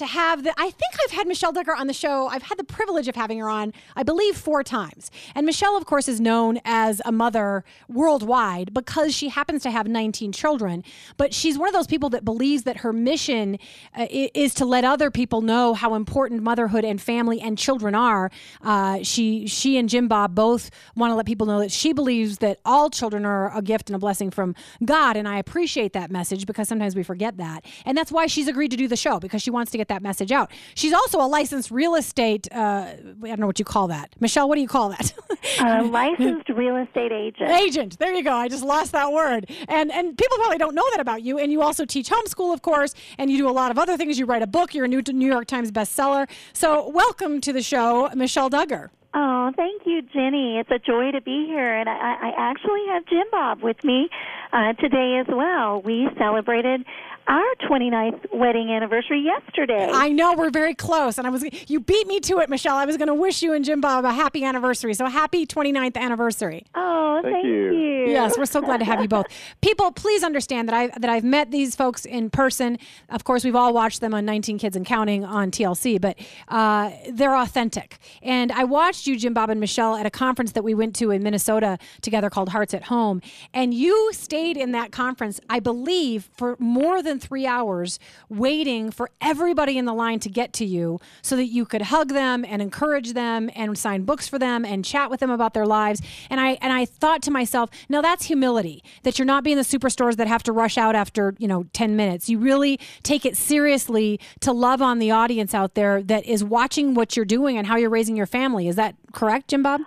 to 0.00 0.06
have 0.06 0.44
the 0.44 0.54
I 0.56 0.70
think 0.70 0.94
I've 1.04 1.10
had 1.10 1.28
Michelle 1.28 1.52
Duggar 1.52 1.76
on 1.76 1.86
the 1.86 1.92
show. 1.92 2.26
I've 2.26 2.42
had 2.42 2.58
the 2.58 2.64
privilege 2.64 3.06
of 3.06 3.14
having 3.14 3.38
her 3.38 3.50
on, 3.50 3.74
I 3.94 4.02
believe, 4.02 4.34
four 4.34 4.64
times. 4.64 5.10
And 5.34 5.44
Michelle, 5.44 5.76
of 5.76 5.84
course, 5.84 6.08
is 6.08 6.20
known 6.20 6.58
as 6.64 7.02
a 7.04 7.12
mother 7.12 7.64
worldwide 7.86 8.72
because 8.72 9.14
she 9.14 9.28
happens 9.28 9.62
to 9.64 9.70
have 9.70 9.86
19 9.86 10.32
children. 10.32 10.82
But 11.18 11.34
she's 11.34 11.58
one 11.58 11.68
of 11.68 11.74
those 11.74 11.86
people 11.86 12.08
that 12.10 12.24
believes 12.24 12.62
that 12.62 12.78
her 12.78 12.94
mission 12.94 13.58
uh, 13.94 14.06
is 14.10 14.54
to 14.54 14.64
let 14.64 14.84
other 14.84 15.10
people 15.10 15.42
know 15.42 15.74
how 15.74 15.92
important 15.92 16.42
motherhood 16.42 16.84
and 16.84 17.00
family 17.00 17.38
and 17.38 17.58
children 17.58 17.94
are. 17.94 18.30
Uh, 18.62 19.02
she 19.02 19.46
she 19.46 19.76
and 19.76 19.90
Jim 19.90 20.08
Bob 20.08 20.34
both 20.34 20.70
want 20.96 21.10
to 21.10 21.14
let 21.14 21.26
people 21.26 21.46
know 21.46 21.60
that 21.60 21.70
she 21.70 21.92
believes 21.92 22.38
that 22.38 22.58
all 22.64 22.88
children 22.88 23.26
are 23.26 23.54
a 23.54 23.60
gift 23.60 23.90
and 23.90 23.96
a 23.96 23.98
blessing 23.98 24.30
from 24.30 24.54
God. 24.82 25.18
And 25.18 25.28
I 25.28 25.38
appreciate 25.38 25.92
that 25.92 26.10
message 26.10 26.46
because 26.46 26.68
sometimes 26.68 26.96
we 26.96 27.02
forget 27.02 27.36
that. 27.36 27.66
And 27.84 27.98
that's 27.98 28.10
why 28.10 28.26
she's 28.26 28.48
agreed 28.48 28.70
to 28.70 28.78
do 28.78 28.88
the 28.88 28.96
show 28.96 29.20
because 29.20 29.42
she 29.42 29.50
wants 29.50 29.70
to 29.72 29.76
get 29.76 29.89
that 29.90 30.02
message 30.02 30.32
out. 30.32 30.50
She's 30.74 30.94
also 30.94 31.20
a 31.20 31.28
licensed 31.28 31.70
real 31.70 31.94
estate, 31.94 32.48
uh, 32.52 32.56
I 32.88 33.26
don't 33.26 33.38
know 33.38 33.46
what 33.46 33.58
you 33.58 33.64
call 33.64 33.88
that. 33.88 34.14
Michelle, 34.18 34.48
what 34.48 34.54
do 34.54 34.62
you 34.62 34.68
call 34.68 34.88
that? 34.88 35.12
A 35.60 35.82
licensed 35.84 36.48
real 36.48 36.76
estate 36.76 37.12
agent. 37.12 37.50
Agent. 37.50 37.98
There 37.98 38.12
you 38.14 38.24
go. 38.24 38.32
I 38.32 38.48
just 38.48 38.64
lost 38.64 38.92
that 38.92 39.12
word. 39.12 39.50
And 39.68 39.92
and 39.92 40.16
people 40.16 40.38
probably 40.38 40.58
don't 40.58 40.74
know 40.74 40.88
that 40.92 41.00
about 41.00 41.22
you. 41.22 41.38
And 41.38 41.52
you 41.52 41.60
also 41.62 41.84
teach 41.84 42.08
homeschool, 42.08 42.54
of 42.54 42.62
course, 42.62 42.94
and 43.18 43.30
you 43.30 43.36
do 43.36 43.48
a 43.48 43.52
lot 43.52 43.70
of 43.70 43.78
other 43.78 43.96
things. 43.96 44.18
You 44.18 44.24
write 44.26 44.42
a 44.42 44.46
book. 44.46 44.74
You're 44.74 44.86
a 44.86 44.88
New 44.88 45.02
New 45.12 45.28
York 45.28 45.46
Times 45.46 45.70
bestseller. 45.70 46.28
So 46.52 46.88
welcome 46.88 47.40
to 47.42 47.52
the 47.52 47.62
show, 47.62 48.10
Michelle 48.14 48.48
Duggar. 48.50 48.88
Oh, 49.12 49.50
thank 49.56 49.82
you, 49.86 50.02
Jenny. 50.02 50.58
It's 50.58 50.70
a 50.70 50.78
joy 50.78 51.10
to 51.10 51.20
be 51.20 51.46
here. 51.46 51.76
And 51.76 51.88
I, 51.88 51.94
I 51.94 52.32
actually 52.36 52.86
have 52.88 53.04
Jim 53.06 53.26
Bob 53.30 53.62
with 53.62 53.82
me 53.82 54.08
uh, 54.52 54.72
today 54.74 55.18
as 55.20 55.26
well. 55.28 55.82
We 55.82 56.08
celebrated 56.16 56.84
our 57.30 57.54
29th 57.68 58.32
wedding 58.32 58.70
anniversary 58.70 59.20
yesterday. 59.20 59.88
I 59.92 60.08
know 60.08 60.34
we're 60.34 60.50
very 60.50 60.74
close, 60.74 61.16
and 61.16 61.26
I 61.26 61.30
was 61.30 61.44
you 61.68 61.78
beat 61.78 62.06
me 62.08 62.18
to 62.20 62.38
it, 62.38 62.50
Michelle. 62.50 62.76
I 62.76 62.84
was 62.86 62.96
going 62.96 63.08
to 63.08 63.14
wish 63.14 63.42
you 63.42 63.52
and 63.52 63.64
Jim 63.64 63.80
Bob 63.80 64.04
a 64.04 64.12
happy 64.12 64.44
anniversary. 64.44 64.94
So 64.94 65.06
happy 65.06 65.46
29th 65.46 65.96
anniversary. 65.96 66.64
Oh, 66.74 67.20
thank, 67.22 67.34
thank 67.36 67.46
you. 67.46 67.72
you. 67.72 68.06
Yes, 68.08 68.36
we're 68.36 68.46
so 68.46 68.60
glad 68.60 68.78
to 68.78 68.84
have 68.84 69.00
you 69.00 69.06
both. 69.06 69.26
People, 69.60 69.92
please 69.92 70.24
understand 70.24 70.68
that 70.68 70.74
I 70.74 70.86
that 70.98 71.08
I've 71.08 71.22
met 71.22 71.50
these 71.52 71.76
folks 71.76 72.04
in 72.04 72.30
person. 72.30 72.78
Of 73.10 73.22
course, 73.22 73.44
we've 73.44 73.56
all 73.56 73.72
watched 73.72 74.00
them 74.00 74.12
on 74.12 74.24
19 74.24 74.58
Kids 74.58 74.74
and 74.74 74.84
Counting 74.84 75.24
on 75.24 75.50
TLC, 75.52 76.00
but 76.00 76.18
uh, 76.48 76.90
they're 77.12 77.36
authentic. 77.36 77.98
And 78.22 78.50
I 78.50 78.64
watched 78.64 78.99
you, 79.06 79.16
Jim 79.16 79.34
Bob, 79.34 79.50
and 79.50 79.60
Michelle 79.60 79.96
at 79.96 80.06
a 80.06 80.10
conference 80.10 80.52
that 80.52 80.64
we 80.64 80.74
went 80.74 80.94
to 80.96 81.10
in 81.10 81.22
Minnesota 81.22 81.78
together 82.00 82.30
called 82.30 82.50
Hearts 82.50 82.74
at 82.74 82.84
Home, 82.84 83.20
and 83.52 83.74
you 83.74 84.10
stayed 84.12 84.56
in 84.56 84.72
that 84.72 84.92
conference, 84.92 85.40
I 85.48 85.60
believe, 85.60 86.30
for 86.36 86.56
more 86.58 87.02
than 87.02 87.18
three 87.18 87.46
hours 87.46 87.98
waiting 88.28 88.90
for 88.90 89.10
everybody 89.20 89.78
in 89.78 89.84
the 89.84 89.94
line 89.94 90.20
to 90.20 90.28
get 90.28 90.52
to 90.54 90.64
you 90.64 90.98
so 91.22 91.36
that 91.36 91.46
you 91.46 91.64
could 91.64 91.82
hug 91.82 92.08
them 92.08 92.44
and 92.44 92.62
encourage 92.62 93.12
them 93.12 93.50
and 93.54 93.76
sign 93.76 94.04
books 94.04 94.28
for 94.28 94.38
them 94.38 94.64
and 94.64 94.84
chat 94.84 95.10
with 95.10 95.20
them 95.20 95.30
about 95.30 95.54
their 95.54 95.66
lives. 95.66 96.00
And 96.28 96.40
I 96.40 96.58
and 96.60 96.72
I 96.72 96.84
thought 96.84 97.22
to 97.22 97.30
myself, 97.30 97.70
now 97.88 98.00
that's 98.00 98.26
humility 98.26 98.82
that 99.02 99.18
you're 99.18 99.26
not 99.26 99.44
being 99.44 99.56
the 99.56 99.62
superstores 99.62 100.16
that 100.16 100.28
have 100.28 100.42
to 100.44 100.52
rush 100.52 100.78
out 100.78 100.94
after, 100.94 101.34
you 101.38 101.48
know, 101.48 101.64
10 101.72 101.96
minutes. 101.96 102.28
You 102.28 102.38
really 102.38 102.78
take 103.02 103.24
it 103.24 103.36
seriously 103.36 104.20
to 104.40 104.52
love 104.52 104.82
on 104.82 104.98
the 104.98 105.10
audience 105.10 105.54
out 105.54 105.74
there 105.74 106.02
that 106.04 106.24
is 106.26 106.44
watching 106.44 106.94
what 106.94 107.16
you're 107.16 107.24
doing 107.24 107.56
and 107.56 107.66
how 107.66 107.76
you're 107.76 107.90
raising 107.90 108.16
your 108.16 108.26
family. 108.26 108.68
Is 108.68 108.76
that 108.76 108.89
correct, 109.12 109.48
Jim 109.48 109.62
Bob? 109.62 109.82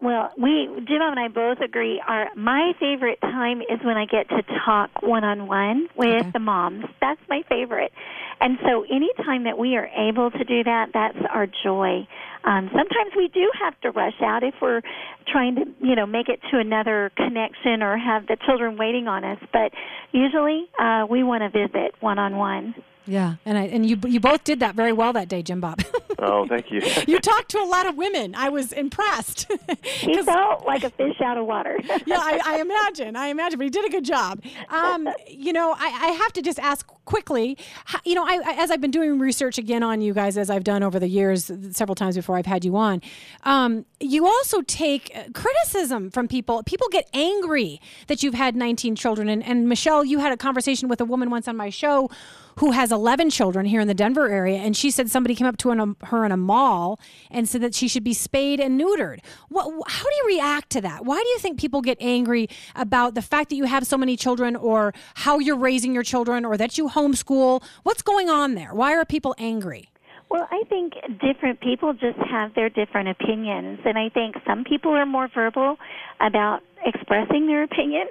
Well, 0.00 0.30
we 0.36 0.68
Jim 0.86 0.98
Bob 0.98 1.16
and 1.16 1.20
I 1.20 1.28
both 1.28 1.60
agree. 1.60 2.02
Our 2.06 2.28
my 2.36 2.72
favorite 2.78 3.20
time 3.22 3.62
is 3.62 3.80
when 3.82 3.96
I 3.96 4.04
get 4.04 4.28
to 4.28 4.42
talk 4.64 4.90
one 5.02 5.24
on 5.24 5.46
one 5.46 5.88
with 5.96 6.20
okay. 6.20 6.30
the 6.30 6.40
moms. 6.40 6.84
That's 7.00 7.20
my 7.28 7.42
favorite. 7.48 7.92
And 8.40 8.58
so, 8.62 8.82
anytime 8.82 9.44
that 9.44 9.56
we 9.56 9.76
are 9.76 9.86
able 9.86 10.30
to 10.30 10.44
do 10.44 10.64
that, 10.64 10.90
that's 10.92 11.16
our 11.32 11.46
joy. 11.46 12.06
Um, 12.44 12.68
sometimes 12.76 13.12
we 13.16 13.28
do 13.28 13.50
have 13.62 13.80
to 13.80 13.90
rush 13.92 14.20
out 14.20 14.42
if 14.42 14.54
we're 14.60 14.82
trying 15.26 15.54
to, 15.54 15.62
you 15.80 15.94
know, 15.94 16.04
make 16.04 16.28
it 16.28 16.40
to 16.50 16.58
another 16.58 17.10
connection 17.16 17.82
or 17.82 17.96
have 17.96 18.26
the 18.26 18.36
children 18.44 18.76
waiting 18.76 19.08
on 19.08 19.24
us. 19.24 19.38
But 19.52 19.72
usually, 20.12 20.68
uh, 20.78 21.06
we 21.08 21.22
want 21.22 21.42
to 21.42 21.48
visit 21.48 21.94
one 22.00 22.18
on 22.18 22.36
one. 22.36 22.74
Yeah, 23.06 23.34
and 23.44 23.58
I, 23.58 23.64
and 23.64 23.84
you 23.88 23.98
you 24.06 24.18
both 24.18 24.44
did 24.44 24.60
that 24.60 24.74
very 24.74 24.92
well 24.92 25.12
that 25.12 25.28
day, 25.28 25.42
Jim 25.42 25.60
Bob. 25.60 25.82
oh, 26.18 26.46
thank 26.46 26.70
you. 26.70 26.80
you 27.06 27.20
talked 27.20 27.50
to 27.50 27.58
a 27.58 27.66
lot 27.66 27.86
of 27.86 27.96
women. 27.96 28.34
I 28.34 28.48
was 28.48 28.72
impressed. 28.72 29.46
he 29.82 30.22
felt 30.22 30.64
like 30.64 30.84
a 30.84 30.90
fish 30.90 31.20
out 31.22 31.36
of 31.36 31.46
water. 31.46 31.78
yeah, 32.06 32.18
I, 32.18 32.40
I, 32.44 32.60
imagine. 32.60 33.14
I 33.14 33.26
imagine, 33.26 33.58
but 33.58 33.64
he 33.64 33.70
did 33.70 33.84
a 33.84 33.90
good 33.90 34.04
job. 34.04 34.42
Um, 34.70 35.08
you 35.28 35.52
know, 35.52 35.72
I, 35.72 35.86
I, 35.86 36.08
have 36.12 36.32
to 36.34 36.42
just 36.42 36.58
ask 36.58 36.86
quickly. 37.04 37.58
You 38.04 38.14
know, 38.14 38.24
I, 38.24 38.54
as 38.56 38.70
I've 38.70 38.80
been 38.80 38.90
doing 38.90 39.18
research 39.18 39.58
again 39.58 39.82
on 39.82 40.00
you 40.00 40.14
guys, 40.14 40.38
as 40.38 40.48
I've 40.48 40.64
done 40.64 40.82
over 40.82 40.98
the 40.98 41.08
years, 41.08 41.50
several 41.72 41.94
times 41.94 42.16
before 42.16 42.36
I've 42.36 42.46
had 42.46 42.64
you 42.64 42.76
on. 42.76 43.02
Um, 43.42 43.84
you 44.00 44.26
also 44.26 44.62
take 44.62 45.14
criticism 45.34 46.10
from 46.10 46.26
people. 46.28 46.62
People 46.62 46.88
get 46.90 47.08
angry 47.12 47.80
that 48.06 48.22
you've 48.22 48.34
had 48.34 48.56
19 48.56 48.96
children, 48.96 49.28
and, 49.28 49.44
and 49.44 49.68
Michelle, 49.68 50.04
you 50.04 50.20
had 50.20 50.32
a 50.32 50.38
conversation 50.38 50.88
with 50.88 51.00
a 51.02 51.04
woman 51.04 51.28
once 51.28 51.48
on 51.48 51.56
my 51.56 51.68
show 51.68 52.08
who 52.56 52.70
has 52.72 52.92
11 52.92 53.30
children 53.30 53.66
here 53.66 53.80
in 53.80 53.88
the 53.88 53.94
Denver 53.94 54.28
area. 54.28 54.58
And 54.58 54.76
she 54.76 54.90
said 54.90 55.10
somebody 55.10 55.34
came 55.34 55.46
up 55.46 55.56
to 55.58 55.70
um, 55.70 55.96
her 56.04 56.24
in 56.24 56.32
a 56.32 56.36
mall 56.36 57.00
and 57.30 57.48
said 57.48 57.60
that 57.62 57.74
she 57.74 57.88
should 57.88 58.04
be 58.04 58.14
spayed 58.14 58.60
and 58.60 58.80
neutered. 58.80 59.20
What, 59.48 59.64
how 59.88 60.04
do 60.04 60.14
you 60.14 60.24
react 60.26 60.70
to 60.70 60.80
that? 60.82 61.04
Why 61.04 61.20
do 61.20 61.28
you 61.28 61.38
think 61.38 61.58
people 61.58 61.80
get 61.80 61.98
angry 62.00 62.48
about 62.74 63.14
the 63.14 63.22
fact 63.22 63.50
that 63.50 63.56
you 63.56 63.64
have 63.64 63.86
so 63.86 63.96
many 63.96 64.16
children 64.16 64.56
or 64.56 64.92
how 65.14 65.38
you're 65.38 65.56
raising 65.56 65.94
your 65.94 66.02
children 66.02 66.44
or 66.44 66.56
that 66.56 66.78
you 66.78 66.88
homeschool? 66.88 67.62
What's 67.82 68.02
going 68.02 68.28
on 68.28 68.54
there? 68.54 68.74
Why 68.74 68.94
are 68.94 69.04
people 69.04 69.34
angry? 69.38 69.88
Well, 70.30 70.48
I 70.50 70.64
think 70.68 70.94
different 71.20 71.60
people 71.60 71.92
just 71.92 72.18
have 72.30 72.54
their 72.54 72.68
different 72.68 73.08
opinions, 73.08 73.80
and 73.84 73.96
I 73.96 74.08
think 74.08 74.34
some 74.46 74.64
people 74.64 74.92
are 74.92 75.06
more 75.06 75.28
verbal 75.32 75.76
about 76.20 76.60
expressing 76.84 77.46
their 77.46 77.62
opinion. 77.62 78.08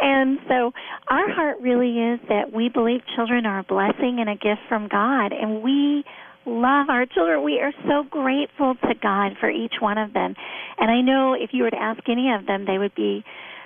And 0.00 0.38
so 0.48 0.72
our 1.08 1.30
heart 1.32 1.58
really 1.60 1.98
is 1.98 2.20
that 2.28 2.52
we 2.52 2.68
believe 2.68 3.00
children 3.16 3.46
are 3.46 3.60
a 3.60 3.64
blessing 3.64 4.18
and 4.20 4.28
a 4.28 4.34
gift 4.34 4.60
from 4.68 4.88
God, 4.88 5.32
and 5.32 5.62
we 5.62 6.04
love 6.44 6.90
our 6.90 7.06
children. 7.06 7.44
We 7.44 7.60
are 7.60 7.72
so 7.86 8.04
grateful 8.10 8.74
to 8.82 8.94
God 9.00 9.32
for 9.40 9.48
each 9.48 9.74
one 9.80 9.98
of 9.98 10.12
them. 10.12 10.34
And 10.78 10.90
I 10.90 11.00
know 11.00 11.34
if 11.34 11.50
you 11.52 11.62
were 11.62 11.70
to 11.70 11.80
ask 11.80 12.00
any 12.08 12.32
of 12.32 12.46
them, 12.46 12.64
they 12.66 12.78
would 12.78 12.94
be 12.94 13.24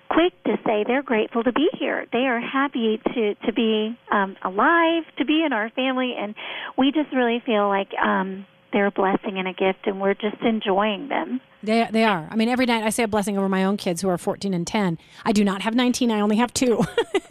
quick 0.08 0.32
to 0.44 0.56
say 0.64 0.84
they're 0.86 1.02
grateful 1.02 1.42
to 1.44 1.52
be 1.52 1.68
here. 1.78 2.06
They 2.12 2.26
are 2.26 2.40
happy 2.40 3.00
to 3.14 3.34
to 3.34 3.52
be 3.52 3.98
um, 4.10 4.36
alive, 4.42 5.04
to 5.18 5.24
be 5.24 5.42
in 5.44 5.52
our 5.52 5.70
family, 5.70 6.14
and 6.18 6.34
we 6.76 6.92
just 6.92 7.12
really 7.12 7.42
feel 7.44 7.68
like 7.68 7.92
um, 7.94 8.46
they're 8.72 8.86
a 8.86 8.90
blessing 8.90 9.38
and 9.38 9.48
a 9.48 9.52
gift, 9.52 9.86
and 9.86 10.00
we're 10.00 10.14
just 10.14 10.36
enjoying 10.42 11.08
them. 11.08 11.40
They, 11.62 11.88
they 11.90 12.04
are. 12.04 12.28
I 12.30 12.36
mean, 12.36 12.48
every 12.48 12.66
night 12.66 12.84
I 12.84 12.90
say 12.90 13.02
a 13.02 13.08
blessing 13.08 13.36
over 13.38 13.48
my 13.48 13.64
own 13.64 13.76
kids 13.76 14.02
who 14.02 14.08
are 14.08 14.18
14 14.18 14.54
and 14.54 14.66
10. 14.66 14.98
I 15.24 15.32
do 15.32 15.44
not 15.44 15.62
have 15.62 15.74
19, 15.74 16.10
I 16.10 16.20
only 16.20 16.36
have 16.36 16.52
two. 16.54 16.76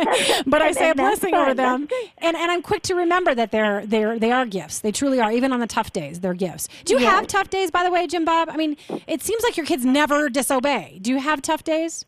but 0.48 0.62
I 0.62 0.72
say 0.72 0.89
a 0.89 0.96
blessing 0.96 1.32
fun. 1.32 1.41
over 1.41 1.53
them. 1.53 1.88
And, 2.17 2.36
and 2.36 2.51
I'm 2.51 2.62
quick 2.62 2.82
to 2.84 2.96
remember 2.96 3.36
that 3.36 3.51
they're, 3.51 3.86
they're, 3.86 4.20
they 4.20 4.32
are 4.32 4.46
gifts. 4.46 4.79
They 4.79 4.91
truly 4.91 5.20
are. 5.20 5.32
Even 5.32 5.53
on 5.53 5.60
the 5.60 5.67
tough 5.67 5.94
days, 5.94 6.20
they're 6.20 6.34
gifts. 6.34 6.67
Do 6.84 6.96
you 6.96 7.00
yes. 7.00 7.12
have 7.12 7.27
tough 7.27 7.50
days, 7.50 7.72
by 7.72 7.84
the 7.84 7.91
way, 7.91 8.08
Jim 8.08 8.25
Bob? 8.25 8.50
I 8.50 8.58
mean, 8.58 8.75
it 9.08 9.22
seems 9.22 9.44
like 9.44 9.55
your 9.55 9.65
kids 9.65 9.86
never 9.86 10.29
disobey. 10.29 11.00
Do 11.01 11.12
you 11.12 11.20
have 11.20 11.41
tough 11.41 11.63
days? 11.63 12.05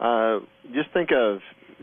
Uh, 0.00 0.40
just 0.74 0.90
think 0.92 1.10
of 1.12 1.40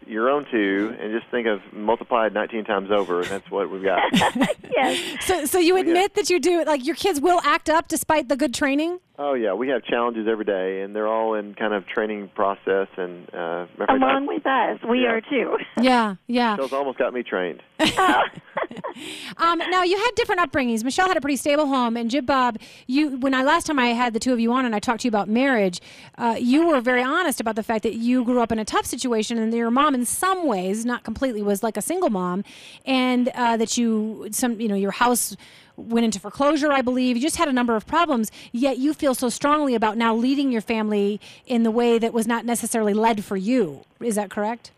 your 0.07 0.29
own 0.29 0.45
two 0.49 0.95
and 0.99 1.11
just 1.11 1.29
think 1.31 1.47
of 1.47 1.61
multiplied 1.73 2.33
19 2.33 2.65
times 2.65 2.89
over 2.91 3.21
and 3.21 3.29
that's 3.29 3.49
what 3.51 3.69
we've 3.69 3.83
got 3.83 4.01
yes 4.71 5.25
so 5.25 5.45
so 5.45 5.59
you 5.59 5.77
admit 5.77 6.15
that 6.15 6.29
you 6.29 6.39
do 6.39 6.63
like 6.65 6.85
your 6.85 6.95
kids 6.95 7.19
will 7.19 7.41
act 7.43 7.69
up 7.69 7.87
despite 7.87 8.29
the 8.29 8.37
good 8.37 8.53
training 8.53 8.99
Oh 9.19 9.33
yeah, 9.33 9.53
we 9.53 9.69
have 9.69 9.83
challenges 9.83 10.27
every 10.29 10.45
day, 10.45 10.81
and 10.81 10.95
they're 10.95 11.07
all 11.07 11.33
in 11.33 11.55
kind 11.55 11.73
of 11.73 11.87
training 11.87 12.29
process. 12.35 12.87
And 12.97 13.27
uh, 13.33 13.65
along 13.89 14.27
with 14.27 14.45
us, 14.45 14.79
we 14.87 15.01
yeah. 15.01 15.07
are 15.07 15.21
too. 15.21 15.57
Yeah, 15.79 16.15
yeah. 16.25 16.51
Michelle's 16.51 16.73
almost 16.73 16.97
got 16.97 17.13
me 17.13 17.21
trained. 17.21 17.61
um, 17.79 19.59
now 19.69 19.83
you 19.83 19.95
had 19.95 20.11
different 20.15 20.41
upbringings. 20.41 20.83
Michelle 20.83 21.07
had 21.07 21.15
a 21.15 21.21
pretty 21.21 21.35
stable 21.35 21.67
home, 21.67 21.95
and 21.95 22.09
Jim 22.09 22.25
Bob, 22.25 22.57
you 22.87 23.17
when 23.17 23.33
I 23.35 23.43
last 23.43 23.67
time 23.67 23.77
I 23.77 23.87
had 23.87 24.13
the 24.13 24.19
two 24.19 24.33
of 24.33 24.39
you 24.39 24.51
on 24.51 24.65
and 24.65 24.75
I 24.75 24.79
talked 24.79 25.01
to 25.01 25.07
you 25.07 25.09
about 25.09 25.29
marriage, 25.29 25.81
uh, 26.17 26.35
you 26.39 26.67
were 26.67 26.81
very 26.81 27.03
honest 27.03 27.39
about 27.39 27.55
the 27.55 27.63
fact 27.63 27.83
that 27.83 27.93
you 27.93 28.23
grew 28.23 28.41
up 28.41 28.51
in 28.51 28.59
a 28.59 28.65
tough 28.65 28.85
situation, 28.85 29.37
and 29.37 29.53
your 29.53 29.71
mom, 29.71 29.93
in 29.97 30.05
some 30.05 30.47
ways, 30.47 30.85
not 30.85 31.03
completely, 31.03 31.41
was 31.41 31.63
like 31.63 31.77
a 31.77 31.81
single 31.81 32.09
mom, 32.09 32.43
and 32.85 33.29
uh, 33.29 33.57
that 33.57 33.77
you 33.77 34.27
some 34.31 34.59
you 34.61 34.67
know 34.67 34.75
your 34.75 34.91
house 34.91 35.35
went 35.75 36.05
into 36.05 36.19
foreclosure, 36.19 36.71
I 36.71 36.81
believe. 36.81 37.15
You 37.17 37.21
just 37.21 37.37
had 37.37 37.47
a 37.47 37.53
number 37.53 37.75
of 37.75 37.85
problems, 37.85 38.31
yet 38.51 38.77
you 38.77 38.93
feel 38.93 39.13
so 39.13 39.29
strongly 39.29 39.75
about 39.75 39.97
now 39.97 40.15
leading 40.15 40.51
your 40.51 40.61
family 40.61 41.19
in 41.45 41.63
the 41.63 41.71
way 41.71 41.99
that 41.99 42.13
was 42.13 42.27
not 42.27 42.45
necessarily 42.45 42.93
led 42.93 43.23
for 43.23 43.37
you. 43.37 43.83
Is 43.99 44.15
that 44.15 44.29
correct? 44.29 44.71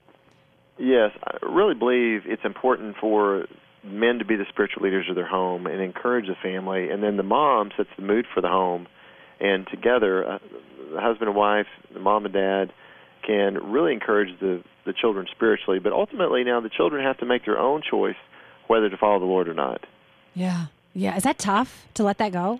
Yes, 0.78 1.12
I 1.24 1.38
really 1.46 1.74
believe 1.74 2.24
it's 2.26 2.46
important 2.46 2.96
for 3.00 3.46
men 3.84 4.20
to 4.20 4.26
be 4.26 4.36
the 4.36 4.46
spiritual 4.50 4.84
leaders 4.84 5.08
of 5.10 5.16
their 5.16 5.28
home 5.28 5.68
and 5.68 5.82
encourage 5.82 6.28
the 6.28 6.36
family, 6.42 6.90
and 6.90 7.02
then 7.04 7.18
the 7.18 7.24
mom 7.24 7.72
sets 7.76 7.90
the 7.98 8.04
mood 8.04 8.26
for 8.34 8.42
the 8.42 8.50
home. 8.50 8.88
And 9.42 9.66
together, 9.68 10.30
uh, 10.30 10.40
the 10.94 11.00
husband 11.00 11.30
and 11.30 11.36
wife, 11.36 11.68
the 11.94 12.00
mom 12.00 12.26
and 12.26 12.34
dad, 12.34 12.74
can 13.30 13.72
really 13.72 13.94
encourage 13.94 14.40
the 14.40 14.64
the 14.86 14.94
children 14.94 15.28
spiritually. 15.30 15.80
But 15.80 15.94
ultimately, 15.94 16.44
now 16.44 16.62
the 16.62 16.70
children 16.70 17.04
have 17.06 17.18
to 17.20 17.26
make 17.26 17.46
their 17.46 17.60
own 17.60 17.84
choice 17.88 18.16
whether 18.68 18.90
to 18.90 18.98
follow 18.98 19.20
the 19.20 19.26
Lord 19.26 19.48
or 19.48 19.54
not. 19.54 19.86
Yeah. 20.34 20.68
Yeah, 20.94 21.16
is 21.16 21.24
that 21.24 21.38
tough 21.38 21.88
to 21.94 22.04
let 22.04 22.18
that 22.18 22.32
go? 22.32 22.60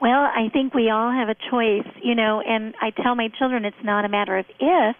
Well, 0.00 0.22
I 0.22 0.48
think 0.52 0.74
we 0.74 0.90
all 0.90 1.12
have 1.12 1.28
a 1.28 1.36
choice, 1.50 1.86
you 2.02 2.14
know, 2.14 2.42
and 2.44 2.74
I 2.80 2.90
tell 2.90 3.14
my 3.14 3.28
children 3.38 3.64
it's 3.64 3.84
not 3.84 4.04
a 4.04 4.08
matter 4.08 4.36
of 4.36 4.46
if, 4.58 4.96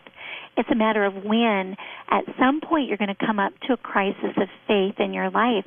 it's 0.57 0.69
a 0.71 0.75
matter 0.75 1.05
of 1.05 1.25
when. 1.25 1.77
At 2.09 2.25
some 2.39 2.61
point, 2.61 2.87
you're 2.89 2.99
going 2.99 3.15
to 3.15 3.27
come 3.27 3.41
up 3.41 3.53
to 3.67 3.73
a 3.73 3.77
crisis 3.77 4.37
of 4.37 4.49
faith 4.69 5.01
in 5.01 5.13
your 5.13 5.31
life, 5.31 5.67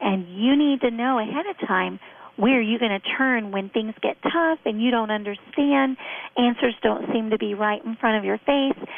and 0.00 0.28
you 0.28 0.54
need 0.54 0.82
to 0.82 0.90
know 0.90 1.18
ahead 1.18 1.46
of 1.46 1.66
time 1.66 1.98
where 2.36 2.58
are 2.58 2.60
you're 2.60 2.78
going 2.78 2.98
to 3.00 3.16
turn 3.16 3.52
when 3.52 3.70
things 3.70 3.94
get 4.02 4.16
tough 4.22 4.58
and 4.64 4.82
you 4.82 4.90
don't 4.90 5.10
understand, 5.10 5.96
answers 6.36 6.74
don't 6.82 7.12
seem 7.12 7.30
to 7.30 7.38
be 7.38 7.54
right 7.54 7.84
in 7.84 7.96
front 7.96 8.18
of 8.18 8.24
your 8.24 8.38
face. 8.38 8.88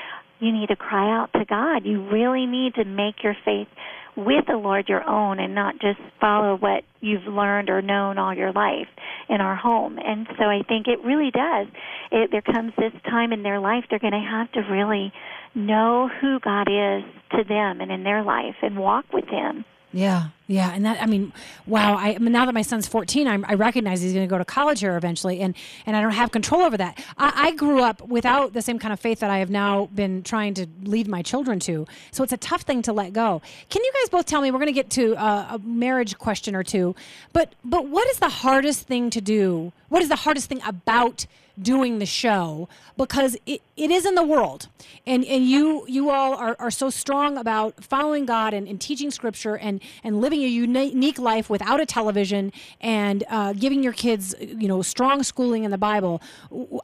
You 0.40 0.52
need 0.52 0.68
to 0.68 0.76
cry 0.76 1.18
out 1.18 1.32
to 1.34 1.44
God. 1.44 1.84
You 1.84 2.08
really 2.10 2.46
need 2.46 2.74
to 2.74 2.84
make 2.84 3.22
your 3.22 3.36
faith 3.44 3.68
with 4.16 4.46
the 4.46 4.56
Lord 4.56 4.88
your 4.88 5.06
own 5.08 5.38
and 5.38 5.54
not 5.54 5.78
just 5.78 5.98
follow 6.20 6.56
what 6.56 6.84
you've 7.00 7.24
learned 7.24 7.68
or 7.68 7.82
known 7.82 8.18
all 8.18 8.34
your 8.34 8.52
life 8.52 8.88
in 9.28 9.40
our 9.40 9.54
home. 9.54 9.98
And 10.02 10.26
so 10.38 10.44
I 10.44 10.62
think 10.66 10.88
it 10.88 11.04
really 11.04 11.30
does. 11.30 11.66
It, 12.10 12.30
there 12.30 12.42
comes 12.42 12.72
this 12.78 12.92
time 13.04 13.32
in 13.32 13.42
their 13.42 13.60
life 13.60 13.84
they're 13.90 13.98
going 13.98 14.12
to 14.12 14.18
have 14.18 14.50
to 14.52 14.60
really 14.72 15.12
know 15.54 16.08
who 16.20 16.40
God 16.40 16.68
is 16.68 17.04
to 17.32 17.44
them 17.44 17.80
and 17.80 17.90
in 17.90 18.04
their 18.04 18.22
life 18.22 18.56
and 18.62 18.78
walk 18.78 19.06
with 19.12 19.26
Him. 19.28 19.64
Yeah, 19.92 20.28
Yeah, 20.48 20.72
and 20.72 20.84
that 20.84 21.02
I 21.02 21.06
mean, 21.06 21.32
wow! 21.66 21.96
I, 21.96 22.14
I 22.14 22.18
mean, 22.18 22.30
now 22.30 22.46
that 22.46 22.54
my 22.54 22.62
son's 22.62 22.86
fourteen, 22.86 23.26
I'm, 23.26 23.44
I 23.48 23.54
recognize 23.54 24.00
he's 24.00 24.12
going 24.12 24.26
to 24.26 24.30
go 24.30 24.38
to 24.38 24.44
college 24.44 24.78
here 24.78 24.96
eventually, 24.96 25.40
and 25.40 25.56
and 25.86 25.96
I 25.96 26.00
don't 26.00 26.12
have 26.12 26.30
control 26.30 26.62
over 26.62 26.76
that. 26.76 27.02
I, 27.18 27.48
I 27.48 27.50
grew 27.52 27.82
up 27.82 28.00
without 28.06 28.52
the 28.52 28.62
same 28.62 28.78
kind 28.78 28.92
of 28.92 29.00
faith 29.00 29.18
that 29.20 29.30
I 29.30 29.38
have 29.38 29.50
now 29.50 29.86
been 29.86 30.22
trying 30.22 30.54
to 30.54 30.68
lead 30.84 31.08
my 31.08 31.20
children 31.22 31.58
to. 31.60 31.86
So 32.12 32.22
it's 32.22 32.32
a 32.32 32.36
tough 32.36 32.62
thing 32.62 32.80
to 32.82 32.92
let 32.92 33.12
go. 33.12 33.42
Can 33.70 33.82
you 33.82 33.92
guys 34.00 34.08
both 34.08 34.26
tell 34.26 34.40
me? 34.40 34.52
We're 34.52 34.58
going 34.58 34.68
to 34.68 34.72
get 34.72 34.88
to 34.90 35.16
uh, 35.16 35.56
a 35.56 35.58
marriage 35.58 36.16
question 36.16 36.54
or 36.54 36.62
two, 36.62 36.94
but 37.32 37.54
but 37.64 37.88
what 37.88 38.06
is 38.08 38.20
the 38.20 38.28
hardest 38.28 38.86
thing 38.86 39.10
to 39.10 39.20
do? 39.20 39.72
What 39.88 40.00
is 40.00 40.08
the 40.08 40.16
hardest 40.16 40.48
thing 40.48 40.60
about 40.64 41.26
doing 41.60 41.98
the 41.98 42.06
show 42.06 42.68
because 42.96 43.36
it, 43.46 43.62
it 43.76 43.90
is 43.90 44.04
in 44.04 44.14
the 44.14 44.22
world 44.22 44.68
and 45.06 45.24
and 45.24 45.48
you 45.48 45.86
you 45.88 46.10
all 46.10 46.34
are, 46.34 46.54
are 46.58 46.70
so 46.70 46.90
strong 46.90 47.38
about 47.38 47.82
following 47.82 48.26
god 48.26 48.52
and, 48.52 48.68
and 48.68 48.78
teaching 48.80 49.10
scripture 49.10 49.56
and 49.56 49.80
and 50.04 50.20
living 50.20 50.35
a 50.44 50.48
unique 50.48 51.18
life 51.18 51.50
without 51.50 51.80
a 51.80 51.86
television 51.86 52.52
and 52.80 53.24
uh, 53.28 53.52
giving 53.52 53.82
your 53.82 53.92
kids 53.92 54.34
you 54.40 54.68
know 54.68 54.82
strong 54.82 55.22
schooling 55.22 55.64
in 55.64 55.70
the 55.70 55.78
bible 55.78 56.20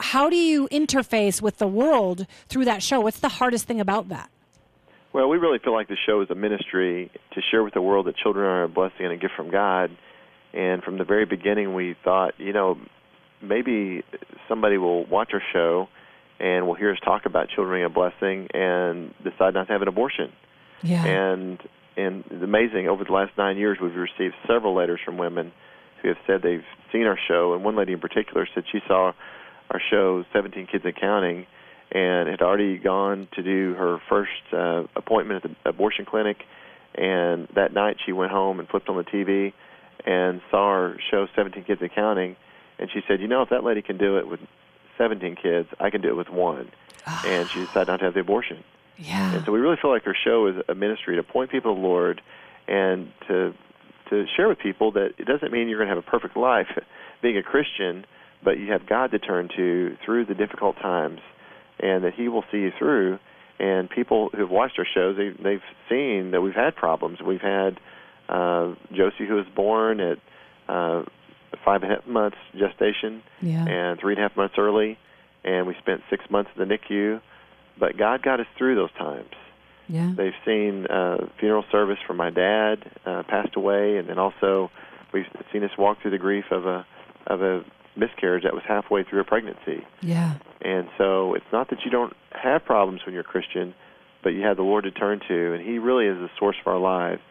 how 0.01 0.29
do 0.29 0.37
you 0.37 0.69
interface 0.69 1.41
with 1.43 1.59
the 1.59 1.67
world 1.67 2.27
through 2.49 2.65
that 2.65 2.83
show 2.83 3.01
what's 3.01 3.21
the 3.21 3.29
hardest 3.29 3.67
thing 3.67 3.81
about 3.81 4.09
that 4.09 4.31
well 5.13 5.29
we 5.29 5.37
really 5.37 5.59
feel 5.59 5.73
like 5.73 5.89
the 5.89 5.97
show 6.07 6.21
is 6.21 6.31
a 6.31 6.35
ministry 6.35 7.11
to 7.33 7.41
share 7.51 7.63
with 7.63 7.75
the 7.75 7.83
world 7.83 8.07
that 8.07 8.17
children 8.17 8.45
are 8.45 8.65
a 8.65 8.69
blessing 8.69 9.07
and 9.07 9.13
a 9.13 9.17
gift 9.17 9.35
from 9.37 9.51
god 9.51 9.91
and 10.53 10.83
from 10.83 10.99
the 10.99 11.05
very 11.05 11.25
beginning 11.25 11.75
we 11.75 11.97
thought 12.05 12.35
you 12.39 12.53
know 12.53 12.79
maybe 13.43 14.05
somebody 14.49 14.79
will 14.79 15.05
watch 15.07 15.31
our 15.33 15.43
show 15.53 15.89
and 16.43 16.67
will 16.67 16.75
hear 16.75 16.93
us 16.93 16.99
talk 17.05 17.25
about 17.27 17.49
children 17.49 17.77
being 17.77 17.85
a 17.85 17.89
blessing 17.89 18.49
and 18.53 19.15
decide 19.23 19.55
not 19.55 19.69
to 19.69 19.73
have 19.73 19.83
an 19.83 19.89
abortion. 19.89 20.33
Yeah. 20.83 21.05
And 21.05 21.59
and 21.97 22.25
it's 22.31 22.43
amazing. 22.43 22.89
Over 22.89 23.05
the 23.05 23.13
last 23.13 23.33
nine 23.37 23.57
years, 23.57 23.79
we've 23.81 23.95
received 23.95 24.35
several 24.47 24.75
letters 24.75 25.01
from 25.05 25.19
women 25.19 25.53
who 26.01 26.09
have 26.09 26.19
said 26.27 26.43
they've 26.43 26.65
seen 26.93 27.07
our 27.07 27.19
show, 27.29 27.55
and 27.55 27.65
one 27.65 27.77
lady 27.77 27.93
in 27.93 28.01
particular 28.01 28.49
said 28.55 28.65
she 28.71 28.81
saw 28.87 29.13
our 29.71 29.81
show, 29.91 30.25
17 30.33 30.67
Kids 30.67 30.85
and 30.85 30.97
Counting, 30.97 31.47
and 31.91 32.29
had 32.29 32.43
already 32.43 32.79
gone 32.79 33.29
to 33.33 33.43
do 33.43 33.75
her 33.75 33.99
first 34.09 34.31
uh, 34.53 34.85
appointment 34.97 35.45
at 35.45 35.51
the 35.51 35.69
abortion 35.69 36.05
clinic. 36.05 36.39
And 36.95 37.49
that 37.55 37.73
night, 37.73 37.97
she 38.05 38.13
went 38.13 38.33
home 38.33 38.61
and 38.61 38.69
flipped 38.69 38.89
on 38.89 38.97
the 38.97 39.05
TV 39.05 39.53
and 40.05 40.41
saw 40.51 40.65
our 40.65 40.97
show, 41.11 41.27
17 41.35 41.65
Kids 41.65 41.81
and 41.81 41.93
Counting, 41.95 42.37
and 42.79 42.91
she 42.93 43.01
said, 43.07 43.21
you 43.21 43.29
know, 43.29 43.43
if 43.43 43.51
that 43.51 43.65
lady 43.65 43.83
can 43.83 43.97
do 43.97 44.19
it 44.19 44.27
with 44.27 44.41
17 44.99 45.37
kids, 45.37 45.69
I 45.79 45.91
can 45.91 46.01
do 46.01 46.09
it 46.09 46.17
with 46.17 46.29
one. 46.29 46.71
and 47.07 47.49
she 47.51 47.61
decided 47.61 47.89
not 47.89 47.99
to 47.99 48.05
have 48.05 48.15
the 48.15 48.21
abortion. 48.21 48.63
Yeah. 49.03 49.35
And 49.35 49.45
so 49.45 49.53
we 49.53 49.61
really 49.61 49.77
feel 49.81 49.91
like 49.91 50.07
our 50.07 50.17
show 50.25 50.47
is 50.47 50.57
a 50.69 50.75
ministry 50.75 51.17
to 51.17 51.23
point 51.23 51.51
people 51.51 51.75
to 51.75 51.81
the 51.81 51.87
Lord 51.87 52.23
and 52.69 53.11
to 53.29 53.55
to 54.11 54.27
share 54.37 54.49
with 54.49 54.59
people 54.59 54.93
that 54.93 55.15
it 55.19 55.25
doesn't 55.25 55.51
mean 55.53 55.69
you're 55.69 55.79
going 55.79 55.89
to 55.89 55.95
have 55.95 56.05
a 56.05 56.11
perfect 56.11 56.37
life 56.37 56.67
being 57.23 57.39
a 57.39 57.43
Christian, 57.43 58.05
but 58.45 58.59
you 58.59 58.71
have 58.71 58.87
God 58.87 59.11
to 59.13 59.19
turn 59.19 59.49
to 59.57 59.97
through 60.05 60.27
the 60.27 60.35
difficult 60.35 60.77
times, 60.77 61.21
and 61.81 62.05
that 62.05 62.15
He 62.15 62.29
will 62.29 62.45
see 62.53 62.59
you 62.59 62.73
through. 62.79 63.19
And 63.59 63.89
people 63.89 64.31
who 64.33 64.41
have 64.43 64.51
watched 64.51 64.79
our 64.79 64.87
shows, 64.93 65.17
they, 65.17 65.31
they've 65.43 65.63
seen 65.89 66.33
that 66.33 66.41
we've 66.43 66.55
had 66.55 66.75
problems. 66.75 67.19
We've 67.25 67.41
had 67.41 67.79
uh, 68.29 68.75
Josie, 68.93 69.27
who 69.27 69.35
was 69.35 69.47
born 69.55 70.01
at 70.01 70.19
uh, 70.69 71.05
five 71.65 71.83
and 71.83 71.93
a 71.93 71.97
half 71.97 72.07
months 72.07 72.39
gestation 72.59 73.23
yeah. 73.41 73.65
and 73.67 74.01
three 74.01 74.15
and 74.15 74.25
a 74.25 74.29
half 74.29 74.37
months 74.37 74.55
early, 74.59 74.99
and 75.45 75.67
we 75.67 75.75
spent 75.81 76.03
six 76.11 76.25
months 76.31 76.51
in 76.57 76.69
the 76.69 76.75
NICU. 76.75 77.21
But 77.79 77.97
God 77.97 78.23
got 78.23 78.41
us 78.41 78.47
through 78.57 78.77
those 78.77 78.93
times. 78.93 79.31
Yeah. 79.89 80.13
They've 80.17 80.33
seen 80.47 80.87
uh, 80.87 81.27
funeral 81.39 81.65
service 81.71 81.99
for 82.07 82.15
my 82.15 82.31
dad 82.31 82.91
uh, 83.05 83.23
passed 83.29 83.57
away, 83.57 83.97
and 83.97 84.09
then 84.09 84.19
also 84.19 84.71
we've 85.13 85.27
seen 85.53 85.65
us 85.65 85.71
walk 85.77 86.01
through 86.01 86.13
the 86.13 86.19
grief 86.19 86.47
of 86.51 86.67
a 86.67 86.87
of 87.27 87.43
a 87.43 87.65
miscarriage 87.95 88.45
that 88.45 88.55
was 88.55 88.63
halfway 88.67 89.05
through 89.05 89.21
a 89.21 89.25
pregnancy. 89.25 89.85
Yeah. 90.01 90.39
And 90.61 90.89
so 90.99 91.35
it's 91.35 91.45
not 91.53 91.71
that 91.71 91.81
you 91.85 91.91
don't 91.91 92.15
have 92.31 92.65
problems 92.65 93.03
when 93.05 93.13
you're 93.13 93.21
a 93.21 93.25
Christian, 93.25 93.75
but 94.23 94.31
you 94.31 94.43
have 94.43 94.57
the 94.57 94.63
Lord 94.63 94.85
to 94.85 94.91
turn 94.91 95.21
to, 95.29 95.53
and 95.53 95.63
He 95.63 95.79
really 95.79 96.07
is 96.07 96.17
the 96.17 96.31
source 96.39 96.57
of 96.61 96.67
our 96.67 96.79
lives. 96.79 97.23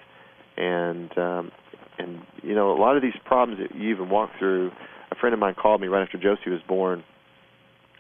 And 0.58 1.18
um, 1.18 1.52
and 1.98 2.22
you 2.44 2.54
know 2.54 2.72
a 2.72 2.80
lot 2.80 2.96
of 2.96 3.02
these 3.02 3.16
problems 3.26 3.62
that 3.62 3.76
you 3.76 3.90
even 3.90 4.10
walk 4.10 4.32
through. 4.38 4.72
A 5.12 5.16
friend 5.16 5.34
of 5.34 5.40
mine 5.40 5.56
called 5.56 5.82
me 5.82 5.88
right 5.88 6.04
after 6.04 6.18
Josie 6.18 6.50
was 6.50 6.62
born, 6.68 7.04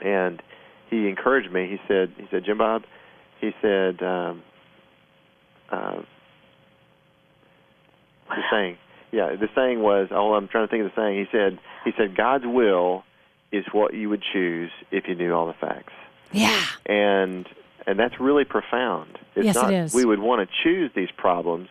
and 0.01 0.41
he 0.91 1.07
encouraged 1.07 1.51
me. 1.51 1.67
He 1.67 1.79
said, 1.87 2.13
he 2.17 2.27
said, 2.29 2.45
Jim 2.45 2.59
Bob, 2.59 2.83
he 3.39 3.51
said, 3.61 4.03
um, 4.03 4.43
uh, 5.71 6.01
the 8.29 8.43
saying, 8.51 8.77
yeah, 9.11 9.35
the 9.35 9.49
saying 9.55 9.81
was, 9.81 10.09
oh, 10.11 10.33
I'm 10.35 10.47
trying 10.47 10.67
to 10.67 10.71
think 10.71 10.85
of 10.85 10.91
the 10.93 11.01
saying. 11.01 11.17
He 11.17 11.25
said, 11.31 11.59
he 11.83 11.91
said, 11.97 12.15
God's 12.15 12.45
will 12.45 13.03
is 13.51 13.65
what 13.71 13.93
you 13.93 14.09
would 14.09 14.23
choose 14.33 14.71
if 14.91 15.07
you 15.07 15.15
knew 15.15 15.33
all 15.33 15.47
the 15.47 15.53
facts. 15.53 15.93
Yeah. 16.31 16.63
And 16.85 17.47
and 17.87 17.97
that's 17.97 18.19
really 18.19 18.45
profound. 18.45 19.17
It's 19.35 19.45
yes, 19.45 19.55
not, 19.55 19.73
it 19.73 19.85
is. 19.85 19.93
We 19.93 20.05
would 20.05 20.19
want 20.19 20.47
to 20.47 20.55
choose 20.63 20.91
these 20.95 21.09
problems, 21.17 21.67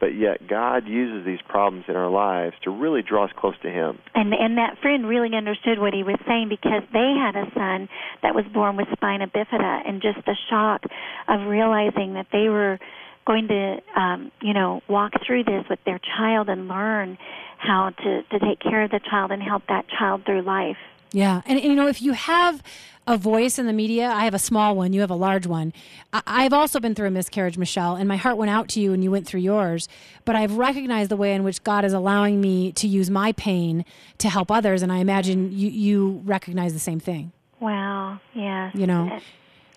but 0.00 0.14
yet 0.14 0.46
God 0.48 0.86
uses 0.86 1.24
these 1.24 1.40
problems 1.48 1.86
in 1.88 1.96
our 1.96 2.10
lives 2.10 2.54
to 2.64 2.70
really 2.70 3.02
draw 3.02 3.24
us 3.24 3.30
close 3.36 3.54
to 3.62 3.70
Him. 3.70 3.98
And 4.14 4.32
and 4.34 4.58
that 4.58 4.78
friend 4.82 5.06
really 5.06 5.34
understood 5.36 5.78
what 5.78 5.94
he 5.94 6.02
was 6.02 6.18
saying 6.26 6.48
because 6.48 6.82
they 6.92 7.14
had 7.18 7.36
a 7.36 7.50
son 7.54 7.88
that 8.22 8.34
was 8.34 8.44
born 8.52 8.76
with 8.76 8.86
spina 8.92 9.26
bifida, 9.28 9.88
and 9.88 10.02
just 10.02 10.24
the 10.26 10.36
shock 10.50 10.82
of 11.28 11.48
realizing 11.48 12.14
that 12.14 12.26
they 12.32 12.48
were 12.48 12.78
going 13.26 13.48
to, 13.48 13.78
um, 14.00 14.30
you 14.40 14.54
know, 14.54 14.80
walk 14.88 15.12
through 15.26 15.44
this 15.44 15.64
with 15.68 15.80
their 15.84 15.98
child 16.16 16.48
and 16.48 16.68
learn 16.68 17.18
how 17.58 17.90
to 17.90 18.22
to 18.22 18.38
take 18.38 18.60
care 18.60 18.82
of 18.82 18.90
the 18.90 19.00
child 19.10 19.32
and 19.32 19.42
help 19.42 19.62
that 19.68 19.86
child 19.88 20.24
through 20.24 20.42
life. 20.42 20.76
Yeah, 21.12 21.42
and, 21.46 21.58
and, 21.58 21.68
you 21.68 21.74
know, 21.74 21.88
if 21.88 22.02
you 22.02 22.12
have 22.12 22.62
a 23.06 23.16
voice 23.16 23.58
in 23.58 23.66
the 23.66 23.72
media, 23.72 24.08
I 24.08 24.24
have 24.24 24.34
a 24.34 24.38
small 24.38 24.74
one, 24.74 24.92
you 24.92 25.00
have 25.00 25.10
a 25.10 25.16
large 25.16 25.46
one. 25.46 25.72
I, 26.12 26.42
have 26.42 26.52
also 26.52 26.80
been 26.80 26.94
through 26.94 27.06
a 27.06 27.10
miscarriage, 27.10 27.56
Michelle, 27.56 27.94
and 27.94 28.08
my 28.08 28.16
heart 28.16 28.36
went 28.36 28.50
out 28.50 28.68
to 28.70 28.80
you 28.80 28.92
and 28.92 29.04
you 29.04 29.10
went 29.12 29.26
through 29.26 29.40
yours. 29.40 29.88
But 30.24 30.34
I've 30.34 30.56
recognized 30.56 31.10
the 31.10 31.16
way 31.16 31.32
in 31.32 31.44
which 31.44 31.62
God 31.62 31.84
is 31.84 31.92
allowing 31.92 32.40
me 32.40 32.72
to 32.72 32.88
use 32.88 33.08
my 33.08 33.32
pain 33.32 33.84
to 34.18 34.28
help 34.28 34.50
others, 34.50 34.82
and 34.82 34.92
I 34.92 34.98
imagine 34.98 35.56
you, 35.56 35.70
you 35.70 36.22
recognize 36.24 36.72
the 36.72 36.80
same 36.80 36.98
thing. 36.98 37.32
Wow, 37.60 38.20
yeah. 38.34 38.70
You 38.74 38.86
know? 38.88 39.20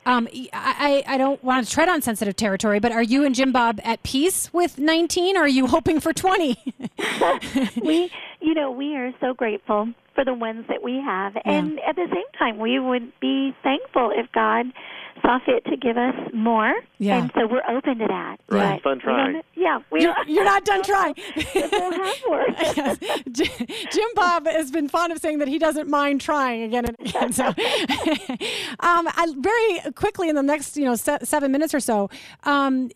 Um, 0.06 0.28
I, 0.54 1.04
I 1.06 1.18
don't 1.20 1.44
want 1.44 1.68
to 1.68 1.72
tread 1.72 1.88
on 1.88 2.02
sensitive 2.02 2.36
territory, 2.36 2.80
but 2.80 2.92
are 2.92 3.04
you 3.04 3.26
and 3.26 3.36
Jim 3.36 3.52
Bob 3.52 3.80
at 3.84 4.02
peace 4.02 4.52
with 4.52 4.80
19? 4.80 5.38
Or 5.38 5.42
are 5.42 5.48
you 5.48 5.68
hoping 5.68 6.00
for 6.00 6.14
20? 6.14 6.58
we, 7.84 8.12
you 8.42 8.56
know, 8.56 8.72
we 8.72 8.96
are 8.96 9.14
so 9.22 9.36
grateful 9.36 9.90
for 10.20 10.26
the 10.26 10.34
ones 10.34 10.66
that 10.68 10.84
we 10.84 10.96
have. 10.96 11.34
Yeah. 11.36 11.52
And 11.54 11.80
at 11.88 11.96
the 11.96 12.08
same 12.12 12.28
time, 12.38 12.60
we 12.60 12.78
would 12.78 13.14
be 13.22 13.56
thankful 13.64 14.12
if 14.14 14.30
God 14.34 14.66
saw 15.22 15.40
fit 15.46 15.66
to 15.66 15.78
give 15.78 15.98
us 15.98 16.16
more. 16.34 16.74
Yeah. 16.98 17.22
And 17.22 17.32
so 17.34 17.48
we're 17.48 17.64
open 17.70 18.00
to 18.00 18.08
that. 18.08 18.38
Right. 18.50 18.82
But 18.84 18.90
Fun 18.90 19.00
trying. 19.00 19.36
We 19.36 19.42
yeah. 19.56 19.80
We 19.92 20.04
you're, 20.04 20.16
you're 20.28 20.44
not 20.44 20.66
done 20.66 20.84
trying. 20.84 21.16
we'll 21.56 21.92
have 21.92 22.18
more. 22.28 22.46
yes. 22.60 22.98
Jim 23.32 24.10
Bob 24.16 24.48
has 24.48 24.72
been 24.72 24.88
fond 24.90 25.12
of 25.12 25.20
saying 25.20 25.40
that 25.40 25.48
he 25.48 25.58
doesn't 25.58 25.90
mind 25.90 26.22
trying 26.22 26.64
again 26.64 26.86
and 26.86 26.96
again. 27.00 27.34
So, 27.34 27.46
um, 27.48 29.08
I, 29.08 29.34
very 29.38 29.92
quickly 29.94 30.30
in 30.30 30.36
the 30.36 30.44
next, 30.44 30.78
you 30.78 30.86
know, 30.86 30.96
se- 30.96 31.20
seven 31.24 31.52
minutes 31.52 31.74
or 31.74 31.80
so, 31.80 32.10
um, 32.44 32.90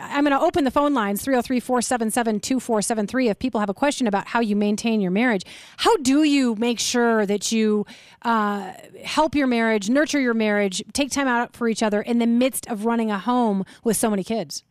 I'm 0.00 0.24
going 0.24 0.36
to 0.36 0.40
open 0.40 0.64
the 0.64 0.70
phone 0.70 0.94
lines 0.94 1.22
303 1.22 1.60
477 1.60 2.40
2473 2.40 3.28
if 3.28 3.38
people 3.38 3.60
have 3.60 3.70
a 3.70 3.74
question 3.74 4.06
about 4.06 4.26
how 4.28 4.40
you 4.40 4.56
maintain 4.56 5.00
your 5.00 5.10
marriage. 5.10 5.44
How 5.78 5.96
do 5.98 6.24
you 6.24 6.54
make 6.56 6.78
sure 6.78 7.26
that 7.26 7.52
you 7.52 7.86
uh, 8.22 8.72
help 9.04 9.34
your 9.34 9.46
marriage, 9.46 9.88
nurture 9.88 10.20
your 10.20 10.34
marriage, 10.34 10.82
take 10.92 11.10
time 11.10 11.28
out 11.28 11.39
for 11.52 11.68
each 11.68 11.82
other 11.82 12.02
in 12.02 12.18
the 12.18 12.26
midst 12.26 12.66
of 12.68 12.84
running 12.84 13.10
a 13.10 13.18
home 13.18 13.64
with 13.82 13.96
so 13.96 14.10
many 14.10 14.22
kids? 14.22 14.64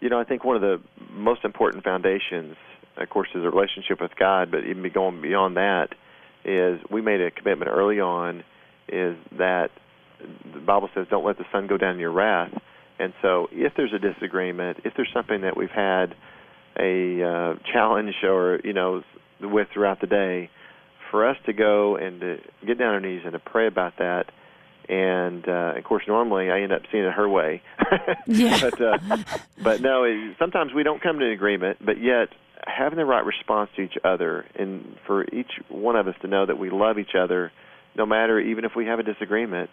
You 0.00 0.08
know, 0.08 0.18
I 0.18 0.24
think 0.24 0.44
one 0.44 0.56
of 0.56 0.62
the 0.62 0.80
most 1.12 1.44
important 1.44 1.84
foundations, 1.84 2.56
of 2.96 3.08
course, 3.10 3.28
is 3.34 3.44
a 3.44 3.50
relationship 3.50 4.00
with 4.00 4.10
God, 4.18 4.50
but 4.50 4.64
even 4.64 4.88
going 4.92 5.22
beyond 5.22 5.56
that 5.56 5.88
is 6.44 6.80
we 6.90 7.00
made 7.00 7.20
a 7.20 7.30
commitment 7.30 7.70
early 7.70 8.00
on 8.00 8.44
is 8.88 9.16
that 9.38 9.70
the 10.52 10.60
Bible 10.60 10.90
says, 10.94 11.06
don't 11.10 11.24
let 11.24 11.38
the 11.38 11.44
sun 11.52 11.66
go 11.66 11.76
down 11.76 11.94
in 11.94 12.00
your 12.00 12.12
wrath. 12.12 12.52
And 12.98 13.12
so 13.22 13.48
if 13.50 13.72
there's 13.76 13.92
a 13.92 13.98
disagreement, 13.98 14.78
if 14.84 14.94
there's 14.96 15.10
something 15.12 15.42
that 15.42 15.56
we've 15.56 15.70
had 15.70 16.14
a 16.78 17.22
uh, 17.22 17.54
challenge 17.72 18.14
or, 18.22 18.60
you 18.64 18.72
know, 18.72 19.02
with 19.40 19.68
throughout 19.72 20.00
the 20.00 20.06
day, 20.06 20.50
for 21.10 21.28
us 21.28 21.36
to 21.46 21.52
go 21.52 21.96
and 21.96 22.20
to 22.20 22.38
get 22.66 22.78
down 22.78 22.88
on 22.88 22.94
our 22.94 23.00
knees 23.00 23.22
and 23.24 23.32
to 23.32 23.38
pray 23.38 23.66
about 23.66 23.98
that– 23.98 24.30
and 24.88 25.48
uh, 25.48 25.74
of 25.76 25.84
course, 25.84 26.04
normally 26.06 26.50
I 26.50 26.60
end 26.60 26.72
up 26.72 26.82
seeing 26.90 27.04
it 27.04 27.12
her 27.12 27.28
way. 27.28 27.62
yeah. 28.26 28.60
but 28.60 28.80
uh, 28.80 28.98
but 29.62 29.80
no, 29.80 30.04
it, 30.04 30.36
sometimes 30.38 30.72
we 30.74 30.82
don't 30.82 31.02
come 31.02 31.18
to 31.18 31.24
an 31.24 31.32
agreement. 31.32 31.78
But 31.84 32.00
yet, 32.00 32.28
having 32.66 32.96
the 32.96 33.04
right 33.04 33.24
response 33.24 33.70
to 33.76 33.82
each 33.82 33.96
other, 34.04 34.44
and 34.54 34.96
for 35.06 35.24
each 35.24 35.50
one 35.68 35.96
of 35.96 36.08
us 36.08 36.14
to 36.22 36.28
know 36.28 36.46
that 36.46 36.58
we 36.58 36.70
love 36.70 36.98
each 36.98 37.14
other, 37.18 37.52
no 37.96 38.06
matter 38.06 38.38
even 38.38 38.64
if 38.64 38.72
we 38.76 38.86
have 38.86 38.98
a 38.98 39.02
disagreement, 39.02 39.70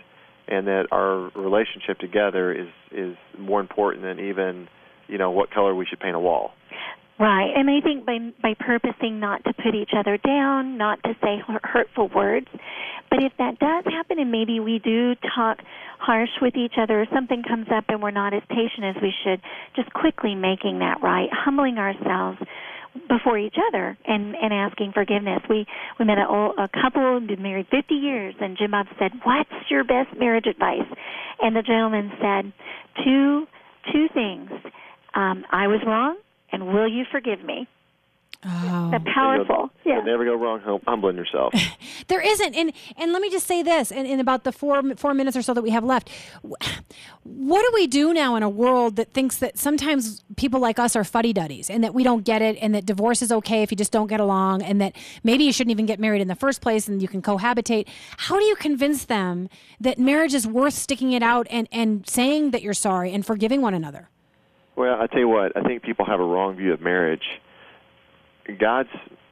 and 0.48 0.68
that 0.68 0.88
our 0.92 1.30
relationship 1.36 2.00
together 2.00 2.54
is 2.54 2.70
is 2.92 3.18
more 3.38 3.60
important 3.60 4.04
than 4.04 4.20
even 4.20 4.68
you 5.08 5.18
know 5.18 5.32
what 5.32 5.52
color 5.52 5.76
we 5.76 5.86
should 5.86 6.00
paint 6.00 6.16
a 6.16 6.20
wall. 6.20 6.52
Right, 7.20 7.52
and 7.56 7.70
I 7.70 7.82
think 7.82 8.06
by 8.06 8.18
by 8.42 8.56
purposing 8.60 9.20
not 9.20 9.44
to 9.44 9.54
put 9.54 9.76
each 9.76 9.92
other 9.96 10.18
down, 10.18 10.78
not 10.78 11.04
to 11.04 11.16
say 11.22 11.40
hurtful 11.64 12.10
words, 12.16 12.48
but 13.12 13.22
if 13.22 13.34
that 13.38 13.60
does 13.60 13.84
happen, 13.86 14.18
and 14.18 14.32
maybe 14.32 14.60
we 14.60 14.80
do 14.80 15.14
talk 15.36 15.60
harsh 16.00 16.32
with 16.42 16.56
each 16.56 16.74
other, 16.82 17.02
or 17.02 17.06
something 17.14 17.44
comes 17.44 17.68
up 17.76 17.86
and 17.90 18.02
we're 18.02 18.10
not 18.10 18.34
as 18.34 18.42
patient 18.50 18.96
as 18.96 18.96
we 19.02 19.14
should, 19.24 19.42
just 19.76 19.94
quickly 19.94 20.34
making 20.34 20.80
that 20.80 21.04
right, 21.04 21.30
humbling 21.32 21.78
ourselves 21.78 22.40
before 23.08 23.38
each 23.38 23.56
other 23.70 23.98
and 24.06 24.36
and 24.36 24.54
asking 24.54 24.94
forgiveness. 24.94 25.42
We 25.50 25.68
we 26.00 26.06
met 26.06 26.18
a, 26.18 26.24
a 26.26 26.70
couple 26.82 27.20
been 27.20 27.44
married 27.44 27.68
50 27.70 27.94
years, 27.94 28.34
and 28.40 28.58
Jim 28.58 28.72
Bob 28.72 28.88
said, 28.98 29.12
"What's 29.24 29.70
your 29.70 29.84
best 29.84 30.18
marriage 30.18 30.48
advice?" 30.48 30.88
And 31.42 31.56
the 31.56 31.62
gentleman 31.62 32.12
said, 32.22 32.54
two 33.04 33.48
two 33.92 34.08
things. 34.14 34.50
Um, 35.14 35.44
I 35.52 35.68
was 35.68 35.82
wrong 35.86 36.18
and 36.52 36.68
will 36.68 36.88
you 36.88 37.04
forgive 37.12 37.44
me? 37.44 37.68
Oh. 38.44 38.90
The 38.92 39.00
powerful. 39.14 39.70
Yeah. 39.86 40.02
never 40.02 40.26
go 40.26 40.34
wrong 40.34 40.82
humbling 40.88 41.16
yourself. 41.16 41.54
there 42.08 42.22
isn't. 42.22 42.56
And 42.56 42.74
and 42.98 43.14
let 43.14 43.22
me 43.22 43.30
just 43.30 43.46
say 43.46 43.62
this 43.62 43.92
in, 43.92 44.08
in 44.08 44.20
about 44.20 44.46
the 44.46 44.52
four 44.52 44.82
four 44.96 45.14
minutes 45.14 45.38
or 45.38 45.44
so 45.44 45.54
that 45.54 45.62
we 45.62 45.70
have 45.70 45.84
left. 45.84 46.10
What 47.24 47.62
do 47.62 47.72
we 47.76 47.86
do 47.86 48.14
now 48.16 48.36
in 48.36 48.42
a 48.42 48.50
world 48.50 48.96
that 48.96 49.14
thinks 49.14 49.38
that 49.38 49.60
sometimes 49.60 50.24
people 50.38 50.60
like 50.60 50.80
us 50.80 50.96
are 50.96 51.04
fuddy 51.04 51.34
duddies 51.34 51.70
and 51.70 51.84
that 51.84 51.94
we 51.94 52.04
don't 52.04 52.24
get 52.24 52.42
it 52.42 52.58
and 52.62 52.74
that 52.74 52.86
divorce 52.86 53.22
is 53.22 53.32
okay 53.32 53.62
if 53.62 53.70
you 53.70 53.78
just 53.78 53.92
don't 53.92 54.08
get 54.08 54.20
along 54.20 54.64
and 54.64 54.82
that 54.82 54.96
maybe 55.24 55.44
you 55.44 55.54
shouldn't 55.54 55.72
even 55.72 55.86
get 55.86 56.00
married 56.00 56.22
in 56.22 56.28
the 56.28 56.36
first 56.36 56.62
place 56.62 56.88
and 56.88 57.00
you 57.00 57.08
can 57.08 57.22
cohabitate? 57.22 57.88
How 58.18 58.40
do 58.40 58.46
you 58.46 58.56
convince 58.56 59.06
them 59.06 59.50
that 59.80 60.00
marriage 60.00 60.34
is 60.34 60.48
worth 60.48 60.74
sticking 60.74 61.12
it 61.12 61.22
out 61.22 61.46
and, 61.52 61.68
and 61.72 62.08
saying 62.10 62.52
that 62.52 62.64
you're 62.64 62.74
sorry 62.74 63.14
and 63.14 63.24
forgiving 63.24 63.62
one 63.62 63.76
another? 63.76 64.10
Well, 64.76 65.00
I 65.00 65.06
tell 65.06 65.20
you 65.20 65.28
what, 65.28 65.56
I 65.56 65.62
think 65.62 65.84
people 65.84 66.06
have 66.06 66.20
a 66.20 66.26
wrong 66.26 66.56
view 66.56 66.74
of 66.74 66.82
marriage. 66.82 67.40
God's 68.60 68.90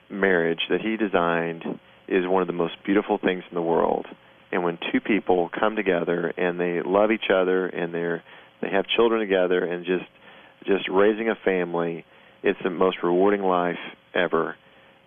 marriage 0.09 0.61
that 0.69 0.81
He 0.81 0.97
designed 0.97 1.63
is 2.07 2.25
one 2.27 2.41
of 2.41 2.47
the 2.47 2.53
most 2.53 2.75
beautiful 2.85 3.17
things 3.17 3.43
in 3.49 3.55
the 3.55 3.61
world. 3.61 4.05
And 4.51 4.63
when 4.63 4.79
two 4.91 4.99
people 4.99 5.49
come 5.57 5.75
together 5.75 6.33
and 6.35 6.59
they 6.59 6.81
love 6.83 7.11
each 7.11 7.29
other 7.33 7.67
and 7.67 7.93
they're 7.93 8.23
they 8.61 8.69
have 8.69 8.85
children 8.87 9.21
together 9.21 9.63
and 9.63 9.85
just 9.85 10.05
just 10.65 10.89
raising 10.89 11.29
a 11.29 11.35
family, 11.35 12.05
it's 12.43 12.59
the 12.63 12.69
most 12.69 12.97
rewarding 13.03 13.41
life 13.41 13.79
ever. 14.13 14.55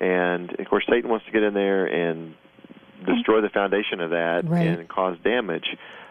And 0.01 0.51
of 0.59 0.67
course, 0.69 0.85
Satan 0.89 1.11
wants 1.11 1.27
to 1.27 1.33
get 1.33 1.43
in 1.43 1.55
there 1.55 1.87
and 1.87 2.35
destroy 3.07 3.41
the 3.41 3.51
foundation 3.51 4.01
of 4.01 4.11
that 4.11 4.43
right. 4.45 4.67
and 4.67 4.89
cause 4.89 5.17
damage. 5.23 5.67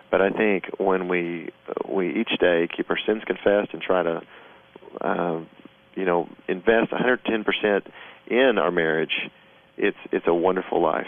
But 0.10 0.22
I 0.22 0.30
think 0.30 0.66
when 0.78 1.08
we 1.08 1.50
we 1.90 2.10
each 2.10 2.38
day 2.40 2.68
keep 2.76 2.90
our 2.90 3.00
sins 3.06 3.24
confessed 3.26 3.74
and 3.74 3.82
try 3.82 4.04
to, 4.04 4.22
uh, 5.00 5.40
you 5.96 6.06
know, 6.06 6.30
invest 6.48 6.92
110 6.92 7.44
percent 7.44 7.88
in 8.28 8.58
our 8.58 8.72
marriage, 8.72 9.30
it's 9.78 9.98
it's 10.12 10.28
a 10.28 10.34
wonderful 10.34 10.82
life. 10.82 11.08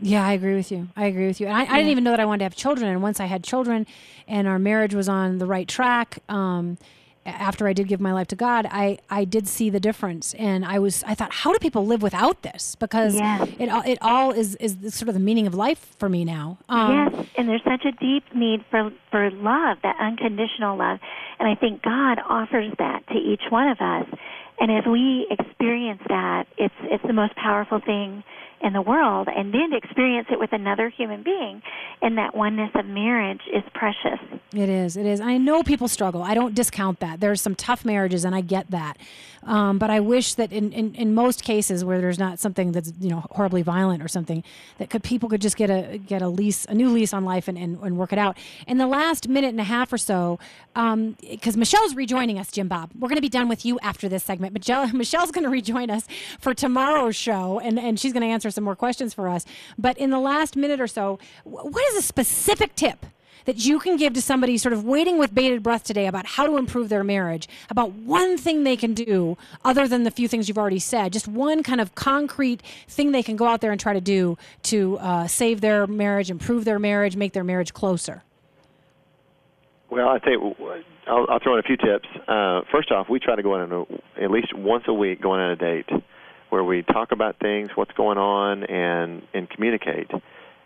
Yeah, 0.00 0.26
I 0.26 0.32
agree 0.32 0.56
with 0.56 0.72
you. 0.72 0.88
I 0.96 1.06
agree 1.06 1.26
with 1.26 1.40
you. 1.40 1.46
And 1.46 1.56
I, 1.56 1.62
I 1.62 1.76
didn't 1.76 1.90
even 1.90 2.04
know 2.04 2.10
that 2.10 2.20
I 2.20 2.24
wanted 2.24 2.38
to 2.38 2.44
have 2.44 2.56
children. 2.56 2.90
And 2.90 3.00
once 3.00 3.20
I 3.20 3.26
had 3.26 3.44
children, 3.44 3.86
and 4.26 4.48
our 4.48 4.58
marriage 4.58 4.94
was 4.94 5.08
on 5.08 5.38
the 5.38 5.46
right 5.46 5.68
track, 5.68 6.18
um, 6.28 6.78
after 7.26 7.66
I 7.66 7.72
did 7.72 7.88
give 7.88 8.00
my 8.00 8.12
life 8.12 8.28
to 8.28 8.36
God, 8.36 8.66
I, 8.70 8.98
I 9.10 9.24
did 9.24 9.48
see 9.48 9.70
the 9.70 9.80
difference, 9.80 10.34
and 10.34 10.64
I 10.64 10.78
was 10.78 11.02
I 11.06 11.14
thought, 11.14 11.32
how 11.32 11.52
do 11.52 11.58
people 11.58 11.86
live 11.86 12.02
without 12.02 12.42
this? 12.42 12.74
Because 12.74 13.14
yes. 13.14 13.48
it 13.58 13.68
it 13.86 13.98
all 14.02 14.32
is 14.32 14.56
is 14.56 14.76
sort 14.94 15.08
of 15.08 15.14
the 15.14 15.20
meaning 15.20 15.46
of 15.46 15.54
life 15.54 15.94
for 15.98 16.08
me 16.08 16.24
now. 16.24 16.58
Um, 16.68 16.92
yes, 16.92 17.26
and 17.36 17.48
there's 17.48 17.64
such 17.64 17.84
a 17.84 17.92
deep 17.92 18.24
need 18.34 18.64
for 18.70 18.90
for 19.10 19.30
love, 19.30 19.78
that 19.82 19.96
unconditional 20.00 20.76
love, 20.76 20.98
and 21.38 21.48
I 21.48 21.54
think 21.54 21.82
God 21.82 22.18
offers 22.28 22.72
that 22.78 23.06
to 23.08 23.14
each 23.14 23.42
one 23.50 23.68
of 23.68 23.78
us. 23.80 24.06
And 24.60 24.70
as 24.70 24.84
we 24.86 25.26
experience 25.30 26.00
that, 26.08 26.46
it's 26.58 26.74
it's 26.82 27.04
the 27.06 27.12
most 27.12 27.34
powerful 27.36 27.80
thing 27.80 28.22
in 28.62 28.72
the 28.72 28.82
world 28.82 29.28
and 29.34 29.52
then 29.52 29.70
to 29.70 29.76
experience 29.76 30.28
it 30.30 30.38
with 30.38 30.52
another 30.52 30.88
human 30.88 31.22
being 31.22 31.62
in 32.02 32.16
that 32.16 32.34
oneness 32.34 32.70
of 32.74 32.86
marriage 32.86 33.40
is 33.52 33.62
precious. 33.74 34.20
It 34.52 34.68
is. 34.68 34.96
It 34.96 35.06
is. 35.06 35.20
I 35.20 35.36
know 35.36 35.62
people 35.62 35.88
struggle. 35.88 36.22
I 36.22 36.34
don't 36.34 36.54
discount 36.54 37.00
that. 37.00 37.20
There's 37.20 37.40
some 37.40 37.54
tough 37.54 37.84
marriages, 37.84 38.24
and 38.24 38.34
I 38.34 38.40
get 38.40 38.70
that. 38.70 38.96
Um, 39.42 39.78
but 39.78 39.90
I 39.90 40.00
wish 40.00 40.34
that 40.34 40.52
in, 40.52 40.72
in, 40.72 40.94
in 40.94 41.14
most 41.14 41.44
cases 41.44 41.84
where 41.84 42.00
there's 42.00 42.18
not 42.18 42.38
something 42.38 42.72
that's 42.72 42.92
you 43.00 43.10
know 43.10 43.24
horribly 43.30 43.62
violent 43.62 44.02
or 44.02 44.08
something, 44.08 44.42
that 44.78 44.90
could 44.90 45.02
people 45.02 45.28
could 45.28 45.42
just 45.42 45.56
get 45.56 45.70
a 45.70 45.98
get 45.98 46.22
a 46.22 46.28
lease, 46.28 46.64
a 46.66 46.74
new 46.74 46.88
lease 46.88 47.12
on 47.12 47.24
life, 47.24 47.48
and, 47.48 47.58
and, 47.58 47.78
and 47.80 47.98
work 47.98 48.12
it 48.12 48.18
out. 48.18 48.38
In 48.66 48.78
the 48.78 48.86
last 48.86 49.28
minute 49.28 49.48
and 49.48 49.60
a 49.60 49.64
half 49.64 49.92
or 49.92 49.98
so, 49.98 50.38
um, 50.76 51.16
Michelle's 51.56 51.94
rejoining 51.94 52.38
us, 52.38 52.50
Jim 52.50 52.68
Bob. 52.68 52.90
We're 52.98 53.08
going 53.08 53.16
to 53.16 53.22
be 53.22 53.28
done 53.28 53.48
with 53.48 53.64
you 53.64 53.78
after 53.80 54.08
this 54.08 54.24
segment. 54.24 54.54
Michelle, 54.54 54.88
Michelle's 54.92 55.30
going 55.30 55.44
to 55.44 55.50
rejoin 55.50 55.90
us 55.90 56.06
for 56.38 56.54
tomorrow's 56.54 57.16
show, 57.16 57.60
and, 57.60 57.78
and 57.78 57.98
she's 57.98 58.12
going 58.12 58.22
to 58.22 58.28
answer 58.28 58.43
some 58.50 58.64
more 58.64 58.76
questions 58.76 59.14
for 59.14 59.28
us. 59.28 59.44
But 59.78 59.96
in 59.98 60.10
the 60.10 60.20
last 60.20 60.56
minute 60.56 60.80
or 60.80 60.86
so, 60.86 61.18
what 61.44 61.84
is 61.88 61.96
a 61.96 62.02
specific 62.02 62.74
tip? 62.74 63.06
that 63.44 63.64
you 63.64 63.78
can 63.78 63.96
give 63.96 64.12
to 64.14 64.22
somebody 64.22 64.58
sort 64.58 64.72
of 64.72 64.84
waiting 64.84 65.18
with 65.18 65.34
bated 65.34 65.62
breath 65.62 65.84
today 65.84 66.06
about 66.06 66.26
how 66.26 66.46
to 66.46 66.56
improve 66.56 66.88
their 66.88 67.04
marriage, 67.04 67.48
about 67.70 67.92
one 67.92 68.36
thing 68.36 68.64
they 68.64 68.76
can 68.76 68.94
do 68.94 69.36
other 69.64 69.86
than 69.86 70.04
the 70.04 70.10
few 70.10 70.28
things 70.28 70.48
you've 70.48 70.58
already 70.58 70.78
said, 70.78 71.12
just 71.12 71.28
one 71.28 71.62
kind 71.62 71.80
of 71.80 71.94
concrete 71.94 72.62
thing 72.88 73.12
they 73.12 73.22
can 73.22 73.36
go 73.36 73.46
out 73.46 73.60
there 73.60 73.70
and 73.70 73.80
try 73.80 73.92
to 73.92 74.00
do 74.00 74.36
to 74.62 74.98
uh, 74.98 75.26
save 75.26 75.60
their 75.60 75.86
marriage, 75.86 76.30
improve 76.30 76.64
their 76.64 76.78
marriage, 76.78 77.16
make 77.16 77.32
their 77.32 77.44
marriage 77.44 77.72
closer? 77.72 78.22
Well, 79.90 80.08
I 80.08 80.18
think 80.18 80.42
I'll, 81.06 81.26
I'll 81.28 81.38
throw 81.38 81.54
in 81.54 81.60
a 81.60 81.62
few 81.62 81.76
tips. 81.76 82.08
Uh, 82.26 82.62
first 82.72 82.90
off, 82.90 83.08
we 83.08 83.20
try 83.20 83.36
to 83.36 83.42
go 83.42 83.54
on 83.54 83.70
a, 83.70 84.22
at 84.24 84.30
least 84.30 84.54
once 84.56 84.84
a 84.88 84.94
week, 84.94 85.20
going 85.20 85.40
on 85.40 85.50
a 85.50 85.56
date 85.56 85.88
where 86.54 86.62
we 86.62 86.82
talk 86.82 87.10
about 87.10 87.40
things, 87.40 87.70
what's 87.74 87.90
going 87.96 88.16
on, 88.16 88.62
and 88.62 89.22
and 89.34 89.50
communicate. 89.50 90.08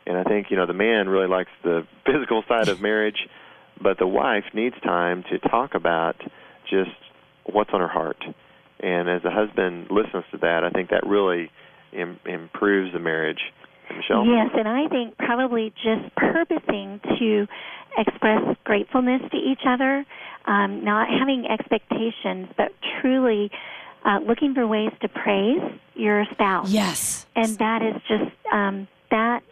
And 0.07 0.19
I 0.19 0.23
think 0.23 0.51
you 0.51 0.57
know 0.59 0.67
the 0.67 0.75
man 0.75 1.09
really 1.09 1.27
likes 1.27 1.51
the 1.65 1.87
physical 2.07 2.45
side 2.47 2.69
of 2.69 2.83
marriage, 2.83 3.27
but 3.83 3.99
the 3.99 4.07
wife 4.07 4.45
needs 4.53 4.77
time 4.83 5.25
to 5.31 5.39
talk 5.39 5.75
about 5.75 6.17
just 6.69 6.91
what's 7.47 7.71
on 7.73 7.81
her 7.81 7.89
heart. 7.89 8.23
And 8.81 9.09
as 9.09 9.23
the 9.23 9.31
husband 9.31 9.87
listens 9.91 10.25
to 10.33 10.39
that, 10.43 10.63
I 10.63 10.69
think 10.71 10.91
that 10.91 11.07
really 11.07 11.51
Im- 11.93 12.21
improves 12.27 12.93
the 12.93 13.01
marriage. 13.01 13.41
Michelle? 13.97 14.27
Yes, 14.27 14.51
and 14.53 14.69
I 14.69 14.87
think 14.89 15.17
probably 15.17 15.73
just 15.83 16.15
purposing 16.15 17.01
to 17.19 17.47
express 17.97 18.43
gratefulness 18.65 19.23
to 19.31 19.39
each 19.39 19.65
other, 19.67 20.05
um, 20.45 20.85
not 20.85 21.09
having 21.09 21.47
expectations, 21.47 22.49
but 22.59 22.73
truly 23.01 23.51
uh, 24.09 24.21
looking 24.27 24.55
for 24.55 24.67
ways 24.67 24.91
to 25.03 25.09
praise 25.09 25.61
your 25.95 26.25
spouse. 26.33 26.71
Yes. 26.71 27.27
And 27.37 27.59
that 27.59 27.83
is 27.83 28.01
just 28.09 28.33
um, 28.53 28.89
that 29.11 29.43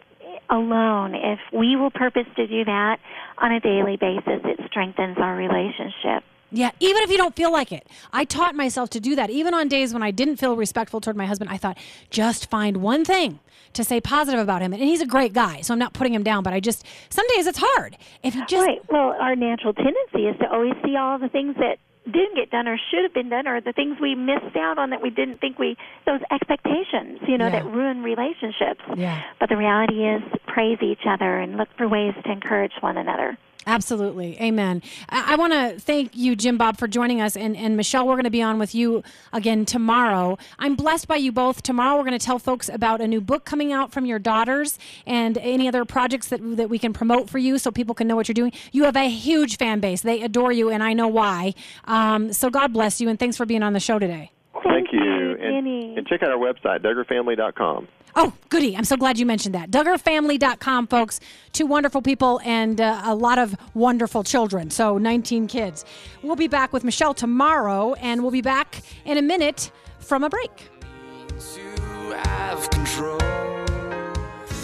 alone, 0.49 1.13
if 1.13 1.39
we 1.53 1.75
will 1.75 1.91
purpose 1.91 2.25
to 2.35 2.47
do 2.47 2.65
that 2.65 2.99
on 3.37 3.51
a 3.51 3.59
daily 3.59 3.97
basis, 3.97 4.41
it 4.43 4.59
strengthens 4.67 5.17
our 5.19 5.35
relationship. 5.35 6.23
Yeah, 6.49 6.71
even 6.79 7.03
if 7.03 7.11
you 7.11 7.17
don't 7.17 7.35
feel 7.35 7.51
like 7.51 7.73
it. 7.73 7.85
I 8.13 8.23
taught 8.23 8.55
myself 8.55 8.89
to 8.91 9.01
do 9.01 9.15
that. 9.17 9.29
Even 9.29 9.53
on 9.53 9.67
days 9.67 9.93
when 9.93 10.01
I 10.01 10.11
didn't 10.11 10.37
feel 10.37 10.55
respectful 10.55 11.01
toward 11.01 11.17
my 11.17 11.25
husband, 11.25 11.49
I 11.49 11.57
thought, 11.57 11.77
just 12.09 12.49
find 12.49 12.77
one 12.77 13.03
thing 13.03 13.39
to 13.73 13.83
say 13.83 13.99
positive 13.99 14.39
about 14.39 14.61
him. 14.61 14.71
And 14.71 14.81
he's 14.81 15.01
a 15.01 15.05
great 15.05 15.33
guy, 15.33 15.59
so 15.59 15.73
I'm 15.73 15.79
not 15.79 15.93
putting 15.93 16.13
him 16.13 16.23
down, 16.23 16.43
but 16.43 16.53
I 16.53 16.61
just, 16.61 16.85
some 17.09 17.27
days 17.35 17.47
it's 17.47 17.59
hard. 17.61 17.97
If 18.23 18.33
you 18.33 18.45
just. 18.45 18.65
Right. 18.65 18.81
Well, 18.89 19.13
our 19.19 19.35
natural 19.35 19.73
tendency 19.73 20.27
is 20.27 20.39
to 20.39 20.49
always 20.49 20.73
see 20.85 20.95
all 20.95 21.19
the 21.19 21.27
things 21.27 21.55
that 21.57 21.79
didn't 22.11 22.35
get 22.35 22.49
done 22.49 22.67
or 22.67 22.77
should 22.89 23.03
have 23.03 23.13
been 23.13 23.29
done 23.29 23.47
or 23.47 23.59
the 23.61 23.73
things 23.73 23.97
we 23.99 24.15
missed 24.15 24.55
out 24.55 24.77
on 24.77 24.91
that 24.91 25.01
we 25.01 25.09
didn't 25.09 25.39
think 25.39 25.59
we 25.59 25.75
those 26.05 26.21
expectations 26.31 27.19
you 27.27 27.37
know 27.37 27.45
Yeah. 27.45 27.51
that 27.61 27.65
ruin 27.65 28.01
relationships 28.03 28.81
Yeah. 28.95 29.21
but 29.39 29.49
the 29.49 29.57
reality 29.57 30.05
is 30.05 30.21
praise 30.47 30.79
each 30.81 31.05
other 31.05 31.37
and 31.39 31.57
look 31.57 31.69
for 31.77 31.87
ways 31.87 32.13
to 32.23 32.31
encourage 32.31 32.73
one 32.79 32.97
another 32.97 33.37
Absolutely. 33.67 34.39
Amen. 34.41 34.81
I, 35.09 35.33
I 35.33 35.35
want 35.35 35.51
to 35.51 35.77
thank 35.77 36.15
you, 36.15 36.37
Jim 36.37 36.57
Bob, 36.57 36.77
for 36.77 36.87
joining 36.87 37.19
us. 37.19 37.35
And, 37.35 37.55
and 37.57 37.75
Michelle, 37.75 38.07
we're 38.07 38.13
going 38.13 38.23
to 38.23 38.29
be 38.29 38.41
on 38.41 38.59
with 38.59 38.73
you 38.73 39.03
again 39.33 39.65
tomorrow. 39.65 40.37
I'm 40.57 40.75
blessed 40.75 41.09
by 41.09 41.17
you 41.17 41.33
both. 41.33 41.61
Tomorrow, 41.63 41.97
we're 41.97 42.05
going 42.05 42.17
to 42.17 42.25
tell 42.25 42.39
folks 42.39 42.69
about 42.69 43.01
a 43.01 43.07
new 43.07 43.19
book 43.19 43.43
coming 43.43 43.73
out 43.73 43.91
from 43.91 44.05
your 44.05 44.19
daughters 44.19 44.79
and 45.05 45.37
any 45.39 45.67
other 45.67 45.83
projects 45.83 46.29
that, 46.29 46.39
that 46.55 46.69
we 46.69 46.79
can 46.79 46.93
promote 46.93 47.29
for 47.29 47.39
you 47.39 47.57
so 47.57 47.69
people 47.69 47.93
can 47.93 48.07
know 48.07 48.15
what 48.15 48.29
you're 48.29 48.33
doing. 48.33 48.53
You 48.71 48.85
have 48.85 48.95
a 48.95 49.09
huge 49.09 49.57
fan 49.57 49.81
base. 49.81 50.01
They 50.01 50.21
adore 50.21 50.53
you, 50.53 50.69
and 50.69 50.81
I 50.81 50.93
know 50.93 51.09
why. 51.09 51.53
Um, 51.83 52.31
so 52.31 52.49
God 52.49 52.71
bless 52.71 53.01
you, 53.01 53.09
and 53.09 53.19
thanks 53.19 53.35
for 53.35 53.45
being 53.45 53.63
on 53.63 53.73
the 53.73 53.81
show 53.81 53.99
today. 53.99 54.31
Thank 54.63 54.93
you. 54.93 55.06
And, 55.97 56.05
and 56.05 56.07
check 56.07 56.23
out 56.23 56.31
our 56.31 56.37
website, 56.37 56.81
DuggarFamily.com. 56.83 57.87
Oh, 58.15 58.33
goody. 58.49 58.75
I'm 58.75 58.83
so 58.83 58.97
glad 58.97 59.19
you 59.19 59.25
mentioned 59.25 59.53
that. 59.53 59.69
DuggarFamily.com, 59.69 60.87
folks. 60.87 61.19
Two 61.51 61.65
wonderful 61.65 62.01
people 62.01 62.39
and 62.43 62.81
uh, 62.81 63.01
a 63.03 63.13
lot 63.13 63.37
of 63.37 63.55
wonderful 63.73 64.23
children. 64.23 64.69
So 64.71 64.97
19 64.97 65.47
kids. 65.47 65.85
We'll 66.23 66.35
be 66.35 66.47
back 66.47 66.73
with 66.73 66.83
Michelle 66.83 67.13
tomorrow, 67.13 67.93
and 67.95 68.21
we'll 68.21 68.31
be 68.31 68.41
back 68.41 68.81
in 69.05 69.17
a 69.17 69.21
minute 69.21 69.71
from 69.99 70.23
a 70.23 70.29
break. 70.29 70.69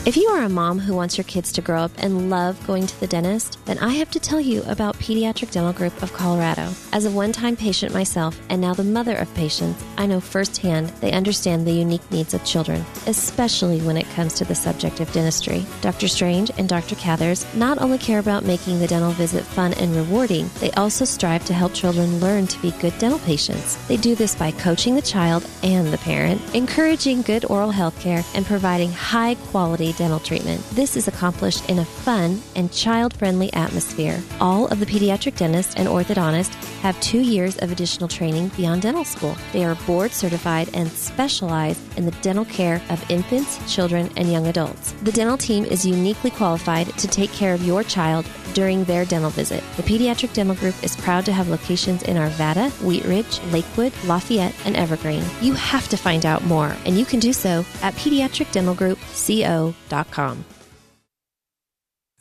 If 0.05 0.17
you 0.17 0.27
are 0.27 0.43
a 0.43 0.49
mom 0.49 0.79
who 0.79 0.93
wants 0.93 1.17
your 1.17 1.23
kids 1.23 1.53
to 1.53 1.61
grow 1.61 1.81
up 1.81 1.91
and 1.97 2.29
love 2.29 2.61
going 2.67 2.85
to 2.85 2.99
the 2.99 3.07
dentist, 3.07 3.57
then 3.63 3.79
I 3.79 3.91
have 3.93 4.11
to 4.11 4.19
tell 4.19 4.41
you 4.41 4.61
about 4.63 4.97
Pediatric 4.97 5.51
Dental 5.51 5.71
Group 5.71 6.03
of 6.03 6.11
Colorado. 6.11 6.73
As 6.91 7.05
a 7.05 7.09
one 7.09 7.31
time 7.31 7.55
patient 7.55 7.93
myself 7.93 8.37
and 8.49 8.59
now 8.59 8.73
the 8.73 8.83
mother 8.83 9.15
of 9.15 9.33
patients, 9.33 9.81
I 9.97 10.05
know 10.05 10.19
firsthand 10.19 10.89
they 10.99 11.13
understand 11.13 11.65
the 11.65 11.71
unique 11.71 12.11
needs 12.11 12.33
of 12.33 12.43
children, 12.43 12.83
especially 13.07 13.79
when 13.79 13.95
it 13.95 14.09
comes 14.09 14.33
to 14.33 14.43
the 14.43 14.53
subject 14.53 14.99
of 14.99 15.09
dentistry. 15.13 15.65
Dr. 15.79 16.09
Strange 16.09 16.51
and 16.57 16.67
Dr. 16.67 16.95
Cathers 16.95 17.45
not 17.55 17.81
only 17.81 17.97
care 17.97 18.19
about 18.19 18.43
making 18.43 18.79
the 18.79 18.87
dental 18.87 19.11
visit 19.11 19.45
fun 19.45 19.71
and 19.75 19.95
rewarding, 19.95 20.49
they 20.59 20.71
also 20.71 21.05
strive 21.05 21.45
to 21.45 21.53
help 21.53 21.73
children 21.73 22.19
learn 22.19 22.45
to 22.47 22.61
be 22.61 22.71
good 22.71 22.97
dental 22.97 23.19
patients. 23.19 23.77
They 23.87 23.95
do 23.95 24.15
this 24.15 24.35
by 24.35 24.51
coaching 24.51 24.95
the 24.95 25.01
child 25.01 25.47
and 25.63 25.93
the 25.93 25.97
parent, 25.99 26.41
encouraging 26.53 27.21
good 27.21 27.45
oral 27.45 27.71
health 27.71 27.97
care, 28.01 28.25
and 28.35 28.45
providing 28.45 28.91
high 28.91 29.35
quality 29.35 29.92
dental 29.93 30.19
treatment. 30.19 30.63
This 30.71 30.95
is 30.95 31.07
accomplished 31.07 31.69
in 31.69 31.79
a 31.79 31.85
fun 31.85 32.41
and 32.55 32.71
child 32.71 33.13
friendly 33.13 33.51
atmosphere. 33.53 34.21
All 34.39 34.67
of 34.67 34.79
the 34.79 34.85
pediatric 34.85 35.37
dentists 35.37 35.75
and 35.75 35.87
orthodontists 35.87 36.53
have 36.81 36.99
two 36.99 37.21
years 37.21 37.57
of 37.59 37.71
additional 37.71 38.07
training 38.07 38.49
beyond 38.57 38.81
dental 38.81 39.05
school. 39.05 39.35
They 39.51 39.65
are 39.65 39.75
board 39.87 40.11
certified 40.11 40.69
and 40.73 40.89
specialize 40.91 41.79
in 41.97 42.05
the 42.05 42.11
dental 42.21 42.45
care 42.45 42.81
of 42.89 43.09
infants, 43.09 43.59
children, 43.73 44.09
and 44.17 44.31
young 44.31 44.47
adults. 44.47 44.91
The 45.03 45.11
dental 45.11 45.37
team 45.37 45.65
is 45.65 45.85
uniquely 45.85 46.31
qualified 46.31 46.87
to 46.97 47.07
take 47.07 47.31
care 47.31 47.53
of 47.53 47.63
your 47.63 47.83
child 47.83 48.25
during 48.53 48.83
their 48.83 49.05
dental 49.05 49.29
visit. 49.29 49.63
The 49.77 49.83
Pediatric 49.83 50.33
Dental 50.33 50.55
Group 50.55 50.75
is 50.83 50.95
proud 50.95 51.25
to 51.25 51.33
have 51.33 51.49
locations 51.49 52.01
in 52.03 52.17
Arvada, 52.17 52.69
Wheat 52.81 53.05
Ridge, 53.05 53.39
Lakewood, 53.51 53.93
Lafayette, 54.05 54.55
and 54.65 54.75
Evergreen. 54.75 55.23
You 55.41 55.53
have 55.53 55.87
to 55.89 55.97
find 55.97 56.25
out 56.25 56.43
more, 56.45 56.75
and 56.85 56.97
you 56.97 57.05
can 57.05 57.19
do 57.19 57.33
so 57.33 57.65
at 57.81 57.93
pediatricdentalgroupco.com. 57.95 60.45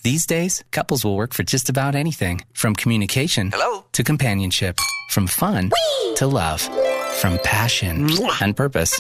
These 0.05 0.27
days, 0.27 0.65
couples 0.73 1.05
will 1.05 1.15
work 1.15 1.33
for 1.33 1.45
just 1.45 1.71
about 1.71 1.95
anything 1.95 2.45
from 2.55 2.75
communication 2.75 3.53
Hello? 3.55 3.85
to 3.93 4.03
companionship, 4.03 4.81
from 5.11 5.29
fun 5.29 5.71
Whee! 5.71 6.15
to 6.17 6.27
love, 6.27 6.69
from 7.21 7.39
passion 7.45 8.09
and 8.41 8.57
purpose 8.57 8.99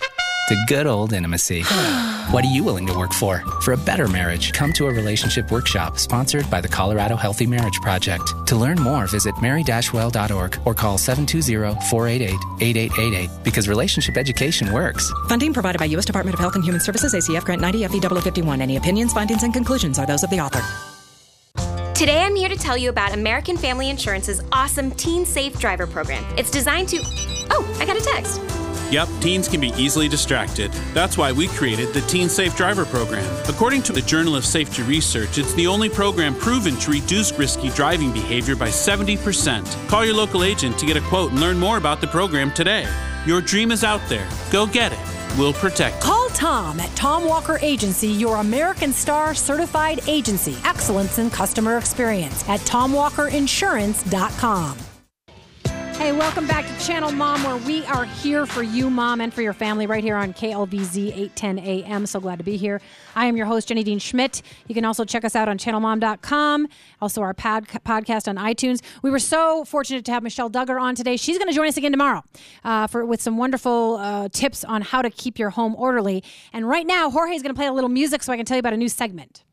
to 0.48 0.56
good 0.66 0.86
old 0.86 1.12
intimacy. 1.12 1.62
what 2.30 2.44
are 2.44 2.50
you 2.50 2.64
willing 2.64 2.86
to 2.86 2.96
work 2.96 3.12
for? 3.12 3.40
For 3.62 3.72
a 3.72 3.76
better 3.76 4.08
marriage, 4.08 4.52
come 4.52 4.72
to 4.74 4.86
a 4.86 4.92
relationship 4.92 5.50
workshop 5.50 5.98
sponsored 5.98 6.48
by 6.50 6.60
the 6.60 6.68
Colorado 6.68 7.16
Healthy 7.16 7.46
Marriage 7.46 7.80
Project. 7.80 8.46
To 8.48 8.56
learn 8.56 8.80
more, 8.80 9.06
visit 9.06 9.34
mary-well.org 9.40 10.58
or 10.64 10.74
call 10.74 10.98
720-488-8888 10.98 13.44
because 13.44 13.68
relationship 13.68 14.16
education 14.16 14.72
works. 14.72 15.12
Funding 15.28 15.52
provided 15.52 15.78
by 15.78 15.84
U.S. 15.86 16.04
Department 16.04 16.34
of 16.34 16.40
Health 16.40 16.54
and 16.54 16.64
Human 16.64 16.80
Services, 16.80 17.14
ACF 17.14 17.44
Grant 17.44 17.60
90 17.60 17.86
FE 17.86 18.00
51. 18.00 18.60
Any 18.60 18.76
opinions, 18.76 19.12
findings, 19.12 19.42
and 19.42 19.54
conclusions 19.54 19.98
are 19.98 20.06
those 20.06 20.22
of 20.22 20.30
the 20.30 20.40
author. 20.40 20.91
Today 21.94 22.22
I'm 22.22 22.34
here 22.34 22.48
to 22.48 22.56
tell 22.56 22.76
you 22.76 22.88
about 22.88 23.12
American 23.12 23.56
Family 23.56 23.90
Insurance's 23.90 24.42
awesome 24.50 24.90
Teen 24.92 25.26
Safe 25.26 25.56
Driver 25.58 25.86
program. 25.86 26.24
It's 26.38 26.50
designed 26.50 26.88
to. 26.88 26.98
Oh, 27.50 27.76
I 27.78 27.84
got 27.84 27.96
a 27.96 28.00
text. 28.00 28.40
Yep, 28.90 29.08
teens 29.20 29.46
can 29.46 29.60
be 29.60 29.72
easily 29.76 30.08
distracted. 30.08 30.72
That's 30.94 31.18
why 31.18 31.32
we 31.32 31.48
created 31.48 31.92
the 31.92 32.00
Teen 32.02 32.30
Safe 32.30 32.56
Driver 32.56 32.86
program. 32.86 33.24
According 33.46 33.82
to 33.84 33.92
the 33.92 34.00
Journal 34.00 34.34
of 34.34 34.44
Safety 34.44 34.82
Research, 34.82 35.36
it's 35.36 35.52
the 35.54 35.66
only 35.66 35.90
program 35.90 36.34
proven 36.34 36.76
to 36.76 36.90
reduce 36.90 37.30
risky 37.38 37.68
driving 37.70 38.10
behavior 38.10 38.56
by 38.56 38.68
70%. 38.68 39.88
Call 39.88 40.04
your 40.04 40.14
local 40.14 40.44
agent 40.44 40.78
to 40.78 40.86
get 40.86 40.96
a 40.96 41.02
quote 41.02 41.30
and 41.30 41.40
learn 41.40 41.58
more 41.58 41.76
about 41.76 42.00
the 42.00 42.06
program 42.06 42.52
today. 42.52 42.86
Your 43.26 43.42
dream 43.42 43.70
is 43.70 43.84
out 43.84 44.00
there. 44.08 44.28
Go 44.50 44.66
get 44.66 44.92
it. 44.92 45.38
We'll 45.38 45.54
protect. 45.54 46.00
Call 46.00 46.21
Tom 46.34 46.80
at 46.80 46.94
Tom 46.96 47.26
Walker 47.26 47.58
Agency, 47.62 48.08
your 48.08 48.36
American 48.36 48.92
Star 48.92 49.34
certified 49.34 50.00
agency. 50.08 50.56
Excellence 50.64 51.18
in 51.18 51.30
customer 51.30 51.78
experience 51.78 52.46
at 52.48 52.60
TomWalkerInsurance.com. 52.60 54.91
Hey, 56.02 56.10
welcome 56.10 56.48
back 56.48 56.66
to 56.66 56.84
Channel 56.84 57.12
Mom, 57.12 57.44
where 57.44 57.58
we 57.58 57.86
are 57.86 58.06
here 58.06 58.44
for 58.44 58.64
you, 58.64 58.90
Mom, 58.90 59.20
and 59.20 59.32
for 59.32 59.40
your 59.40 59.52
family 59.52 59.86
right 59.86 60.02
here 60.02 60.16
on 60.16 60.34
KLVZ 60.34 61.16
810 61.16 61.60
AM. 61.60 62.06
So 62.06 62.18
glad 62.18 62.38
to 62.38 62.44
be 62.44 62.56
here. 62.56 62.80
I 63.14 63.26
am 63.26 63.36
your 63.36 63.46
host, 63.46 63.68
Jenny 63.68 63.84
Dean 63.84 64.00
Schmidt. 64.00 64.42
You 64.66 64.74
can 64.74 64.84
also 64.84 65.04
check 65.04 65.24
us 65.24 65.36
out 65.36 65.48
on 65.48 65.58
channelmom.com, 65.58 66.66
also 67.00 67.22
our 67.22 67.34
pod- 67.34 67.68
podcast 67.68 68.26
on 68.26 68.34
iTunes. 68.34 68.82
We 69.02 69.10
were 69.12 69.20
so 69.20 69.64
fortunate 69.64 70.04
to 70.06 70.10
have 70.10 70.24
Michelle 70.24 70.50
Duggar 70.50 70.82
on 70.82 70.96
today. 70.96 71.16
She's 71.16 71.38
going 71.38 71.48
to 71.48 71.54
join 71.54 71.68
us 71.68 71.76
again 71.76 71.92
tomorrow 71.92 72.24
uh, 72.64 72.88
for 72.88 73.06
with 73.06 73.22
some 73.22 73.38
wonderful 73.38 73.98
uh, 73.98 74.28
tips 74.28 74.64
on 74.64 74.82
how 74.82 75.02
to 75.02 75.10
keep 75.10 75.38
your 75.38 75.50
home 75.50 75.76
orderly. 75.76 76.24
And 76.52 76.68
right 76.68 76.84
now, 76.84 77.10
Jorge 77.10 77.36
is 77.36 77.42
going 77.42 77.54
to 77.54 77.56
play 77.56 77.68
a 77.68 77.72
little 77.72 77.88
music 77.88 78.24
so 78.24 78.32
I 78.32 78.36
can 78.36 78.44
tell 78.44 78.56
you 78.56 78.60
about 78.60 78.74
a 78.74 78.76
new 78.76 78.88
segment. 78.88 79.44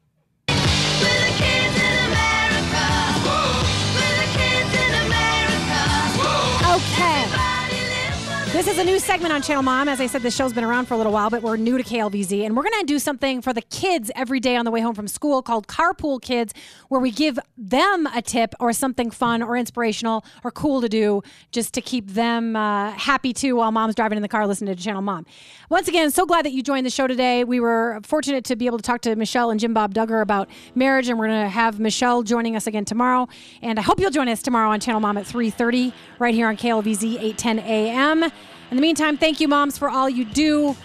This 8.60 8.68
is 8.68 8.78
a 8.78 8.84
new 8.84 9.00
segment 9.00 9.34
on 9.34 9.42
Channel 9.42 9.64
Mom. 9.64 9.88
As 9.88 10.02
I 10.02 10.08
said, 10.08 10.22
the 10.22 10.30
show's 10.30 10.52
been 10.52 10.66
around 10.66 10.88
for 10.88 10.94
a 10.94 10.98
little 10.98 11.14
while, 11.14 11.30
but 11.30 11.42
we're 11.42 11.56
new 11.56 11.78
to 11.78 11.84
KLVZ. 11.84 12.46
And 12.46 12.58
we're 12.58 12.64
going 12.64 12.78
to 12.82 12.86
do 12.86 13.00
something 13.00 13.42
for 13.42 13.54
the 13.54 13.62
kids 13.62 14.12
every 14.18 14.42
day 14.42 14.58
on 14.58 14.66
the 14.66 14.72
way 14.72 14.82
home 14.82 14.94
from 14.94 15.08
school 15.08 15.42
called 15.42 15.68
Carpool 15.68 16.22
Kids, 16.22 16.54
where 16.90 17.00
we 17.00 17.10
give 17.10 17.40
them 17.58 18.06
a 18.08 18.22
tip 18.22 18.54
or 18.60 18.74
something 18.74 19.12
fun 19.12 19.42
or 19.42 19.56
inspirational 19.56 20.26
or 20.44 20.52
cool 20.52 20.82
to 20.82 20.90
do 20.90 21.24
just 21.52 21.74
to 21.76 21.82
keep 21.82 22.06
them 22.08 22.58
uh, 22.58 22.92
happy 22.92 23.32
too 23.32 23.56
while 23.56 23.72
mom's 23.72 23.96
driving 23.96 24.18
in 24.18 24.22
the 24.22 24.28
car 24.28 24.46
listening 24.46 24.76
to 24.76 24.84
Channel 24.84 25.04
Mom. 25.04 25.26
Once 25.70 25.88
again, 25.88 26.12
so 26.12 26.26
glad 26.26 26.44
that 26.44 26.52
you 26.52 26.62
joined 26.62 26.86
the 26.86 26.90
show 26.90 27.08
today. 27.08 27.46
We 27.46 27.62
were 27.62 28.02
fortunate 28.04 28.44
to 28.44 28.58
be 28.58 28.66
able 28.66 28.80
to 28.80 28.84
talk 28.84 29.00
to 29.04 29.16
Michelle 29.16 29.52
and 29.52 29.60
Jim 29.62 29.74
Bob 29.74 29.94
Duggar 29.94 30.22
about 30.22 30.50
marriage, 30.76 31.08
and 31.08 31.18
we're 31.18 31.28
going 31.28 31.46
to 31.46 31.50
have 31.50 31.80
Michelle 31.80 32.24
joining 32.24 32.58
us 32.58 32.68
again 32.68 32.84
tomorrow. 32.84 33.30
And 33.62 33.80
I 33.80 33.84
hope 33.84 34.02
you'll 34.02 34.12
join 34.12 34.28
us 34.28 34.42
tomorrow 34.42 34.70
on 34.72 34.82
Channel 34.82 35.00
Mom 35.00 35.18
at 35.18 35.24
3.30 35.24 35.94
right 36.20 36.34
here 36.34 36.50
on 36.50 36.58
KLVZ 36.58 37.14
810 37.22 37.60
AM. 37.60 38.30
In 38.72 38.78
the 38.78 38.82
meantime, 38.82 39.18
thank 39.18 39.40
you, 39.40 39.48
moms, 39.48 39.78
for 39.78 39.90
all 39.90 40.10
you 40.10 40.26
do. 40.26 40.76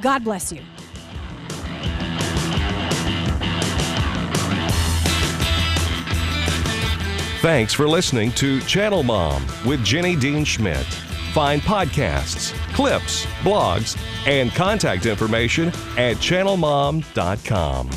God 0.00 0.24
bless 0.24 0.52
you. 0.52 0.60
Thanks 7.40 7.74
for 7.74 7.86
listening 7.86 8.32
to 8.32 8.60
Channel 8.62 9.02
Mom 9.02 9.44
with 9.66 9.84
Jenny 9.84 10.16
Dean 10.16 10.44
Schmidt. 10.44 10.86
Find 11.34 11.60
podcasts, 11.60 12.54
clips, 12.72 13.26
blogs, 13.42 13.98
and 14.26 14.50
contact 14.52 15.04
information 15.04 15.68
at 15.98 16.16
channelmom.com. 16.16 17.90